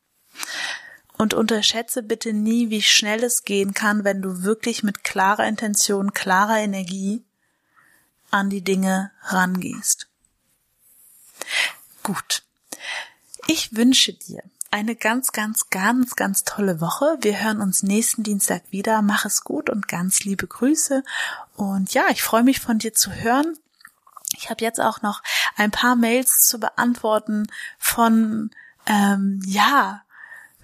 Und 1.17 1.33
unterschätze 1.33 2.03
bitte 2.03 2.33
nie, 2.33 2.69
wie 2.69 2.83
schnell 2.83 3.23
es 3.23 3.43
gehen 3.43 3.73
kann, 3.73 4.03
wenn 4.03 4.21
du 4.21 4.43
wirklich 4.43 4.83
mit 4.83 5.03
klarer 5.03 5.47
Intention, 5.47 6.13
klarer 6.13 6.59
Energie 6.59 7.25
an 8.29 8.51
die 8.51 8.61
Dinge 8.63 9.11
rangehst. 9.23 10.07
Gut. 12.03 12.43
Ich 13.47 13.75
wünsche 13.75 14.13
dir 14.13 14.43
eine 14.71 14.95
ganz, 14.95 15.31
ganz, 15.31 15.69
ganz, 15.69 16.15
ganz 16.15 16.43
tolle 16.43 16.81
Woche. 16.81 17.17
Wir 17.21 17.41
hören 17.41 17.61
uns 17.61 17.83
nächsten 17.83 18.23
Dienstag 18.23 18.63
wieder. 18.69 19.01
Mach 19.01 19.25
es 19.25 19.43
gut 19.43 19.69
und 19.69 19.87
ganz 19.87 20.21
liebe 20.23 20.47
Grüße. 20.47 21.03
Und 21.55 21.93
ja, 21.93 22.05
ich 22.09 22.21
freue 22.21 22.43
mich 22.43 22.59
von 22.59 22.79
dir 22.79 22.93
zu 22.93 23.11
hören. 23.11 23.57
Ich 24.35 24.49
habe 24.49 24.63
jetzt 24.63 24.79
auch 24.79 25.01
noch 25.01 25.23
ein 25.55 25.71
paar 25.71 25.95
Mails 25.95 26.41
zu 26.41 26.59
beantworten 26.59 27.47
von 27.79 28.51
ähm, 28.85 29.41
ja 29.45 30.03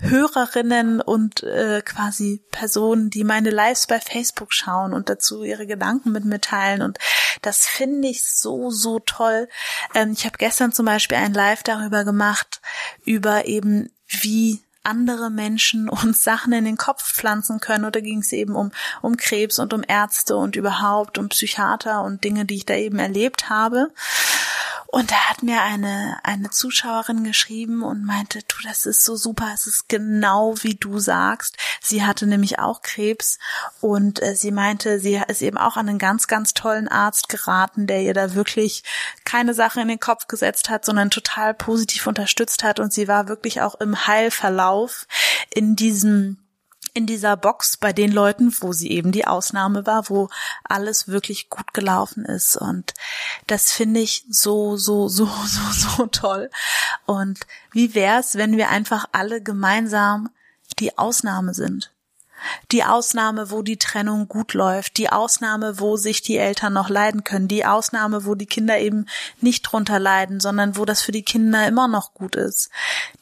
Hörerinnen 0.03 1.01
und 1.01 1.43
äh, 1.43 1.81
quasi 1.83 2.43
Personen, 2.51 3.09
die 3.09 3.23
meine 3.23 3.49
Lives 3.49 3.87
bei 3.87 3.99
Facebook 3.99 4.53
schauen 4.53 4.93
und 4.93 5.09
dazu 5.09 5.43
ihre 5.43 5.65
Gedanken 5.65 6.11
mit 6.11 6.25
mir 6.25 6.41
teilen. 6.41 6.81
Und 6.81 6.99
das 7.41 7.65
finde 7.65 8.09
ich 8.09 8.25
so, 8.25 8.69
so 8.69 8.99
toll. 8.99 9.47
Ähm, 9.95 10.11
ich 10.11 10.25
habe 10.25 10.37
gestern 10.37 10.73
zum 10.73 10.85
Beispiel 10.85 11.17
ein 11.17 11.33
Live 11.33 11.63
darüber 11.63 12.03
gemacht, 12.03 12.61
über 13.05 13.45
eben 13.45 13.89
wie 14.07 14.61
andere 14.83 15.29
Menschen 15.29 15.89
uns 16.03 16.23
Sachen 16.23 16.53
in 16.53 16.65
den 16.65 16.77
Kopf 16.77 17.03
pflanzen 17.13 17.59
können 17.59 17.85
oder 17.85 18.01
ging 18.01 18.19
es 18.19 18.31
eben 18.33 18.55
um, 18.55 18.71
um 19.01 19.17
Krebs 19.17 19.59
und 19.59 19.73
um 19.73 19.83
Ärzte 19.87 20.35
und 20.35 20.55
überhaupt 20.55 21.17
um 21.17 21.29
Psychiater 21.29 22.03
und 22.03 22.23
Dinge, 22.23 22.45
die 22.45 22.55
ich 22.55 22.65
da 22.65 22.75
eben 22.75 22.99
erlebt 22.99 23.49
habe. 23.49 23.89
Und 24.93 25.09
da 25.09 25.15
hat 25.27 25.41
mir 25.41 25.63
eine, 25.63 26.19
eine 26.21 26.51
Zuschauerin 26.51 27.23
geschrieben 27.23 27.81
und 27.81 28.05
meinte, 28.05 28.41
du, 28.43 28.55
das 28.63 28.85
ist 28.85 29.03
so 29.03 29.15
super, 29.15 29.49
es 29.51 29.65
ist 29.65 29.89
genau 29.89 30.53
wie 30.61 30.75
du 30.75 30.99
sagst. 30.99 31.57
Sie 31.81 32.05
hatte 32.05 32.27
nämlich 32.27 32.59
auch 32.59 32.83
Krebs 32.83 33.39
und 33.81 34.21
äh, 34.21 34.35
sie 34.35 34.51
meinte, 34.51 34.99
sie 34.99 35.19
ist 35.27 35.41
eben 35.41 35.57
auch 35.57 35.77
an 35.77 35.89
einen 35.89 35.97
ganz, 35.97 36.27
ganz 36.27 36.53
tollen 36.53 36.87
Arzt 36.87 37.27
geraten, 37.27 37.87
der 37.87 38.03
ihr 38.03 38.13
da 38.13 38.35
wirklich 38.35 38.83
keine 39.25 39.55
Sache 39.55 39.81
in 39.81 39.87
den 39.87 39.99
Kopf 39.99 40.27
gesetzt 40.27 40.69
hat, 40.69 40.85
sondern 40.85 41.09
total 41.09 41.55
positiv 41.55 42.05
unterstützt 42.05 42.63
hat 42.63 42.79
und 42.79 42.93
sie 42.93 43.07
war 43.07 43.27
wirklich 43.27 43.61
auch 43.61 43.73
im 43.81 44.05
Heilverlauf 44.05 45.07
in 45.49 45.75
diesem 45.75 46.37
in 46.93 47.07
dieser 47.07 47.35
Box 47.37 47.77
bei 47.77 47.91
den 47.91 48.11
Leuten, 48.11 48.53
wo 48.61 48.71
sie 48.71 48.91
eben 48.91 49.11
die 49.11 49.25
Ausnahme 49.25 49.85
war, 49.85 50.09
wo 50.09 50.29
alles 50.63 51.07
wirklich 51.07 51.49
gut 51.49 51.73
gelaufen 51.73 52.25
ist. 52.25 52.55
Und 52.55 52.93
das 53.47 53.71
finde 53.71 53.99
ich 53.99 54.25
so, 54.29 54.77
so, 54.77 55.07
so, 55.09 55.25
so, 55.25 55.71
so 55.71 56.05
toll. 56.07 56.49
Und 57.05 57.39
wie 57.71 57.95
wär's, 57.95 58.35
wenn 58.35 58.57
wir 58.57 58.69
einfach 58.69 59.05
alle 59.11 59.41
gemeinsam 59.41 60.29
die 60.79 60.97
Ausnahme 60.97 61.53
sind? 61.53 61.91
Die 62.71 62.83
Ausnahme, 62.83 63.51
wo 63.51 63.61
die 63.61 63.77
Trennung 63.77 64.27
gut 64.27 64.53
läuft, 64.53 64.97
die 64.97 65.09
Ausnahme, 65.09 65.79
wo 65.79 65.97
sich 65.97 66.21
die 66.21 66.37
Eltern 66.37 66.73
noch 66.73 66.89
leiden 66.89 67.23
können, 67.23 67.47
die 67.47 67.65
Ausnahme, 67.65 68.25
wo 68.25 68.35
die 68.35 68.45
Kinder 68.45 68.77
eben 68.79 69.07
nicht 69.41 69.63
drunter 69.63 69.99
leiden, 69.99 70.39
sondern 70.39 70.77
wo 70.77 70.85
das 70.85 71.01
für 71.01 71.11
die 71.11 71.23
Kinder 71.23 71.67
immer 71.67 71.87
noch 71.87 72.13
gut 72.13 72.35
ist, 72.35 72.69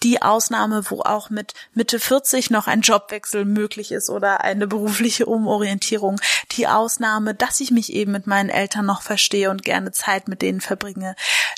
die 0.04 0.22
Ausnahme, 0.22 0.84
wo 0.90 1.02
auch 1.02 1.30
mit 1.30 1.54
Mitte 1.74 2.00
40 2.00 2.50
noch 2.50 2.68
ein 2.68 2.82
Jobwechsel 2.82 3.46
möglich 3.46 3.92
ist 3.92 4.10
oder 4.10 4.42
eine 4.42 4.68
berufliche 4.68 5.26
Umorientierung, 5.26 6.20
die 6.52 6.68
Ausnahme, 6.68 7.36
dass 7.36 7.60
ich 7.60 7.72
mich 7.72 7.94
eben 7.94 8.12
mit 8.12 8.28
meinen 8.28 8.50
Eltern 8.50 8.86
noch 8.86 9.02
verstehe 9.02 9.50
und 9.50 9.64
gerne 9.64 9.92
Zeit 9.92 10.28
mit 10.28 10.42
denen 10.42 10.62
verbringe, 10.62 11.16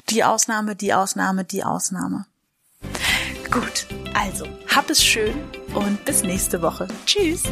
die 0.10 0.24
Ausnahme, 0.24 0.76
die 0.76 0.94
Ausnahme, 0.94 1.44
die 1.44 1.64
Ausnahme. 1.64 2.26
Gut, 3.54 3.86
also 4.16 4.48
hab 4.68 4.90
es 4.90 5.06
schön 5.06 5.36
und 5.76 6.04
bis 6.06 6.24
nächste 6.24 6.60
Woche. 6.64 6.88
Tschüss. 7.06 7.44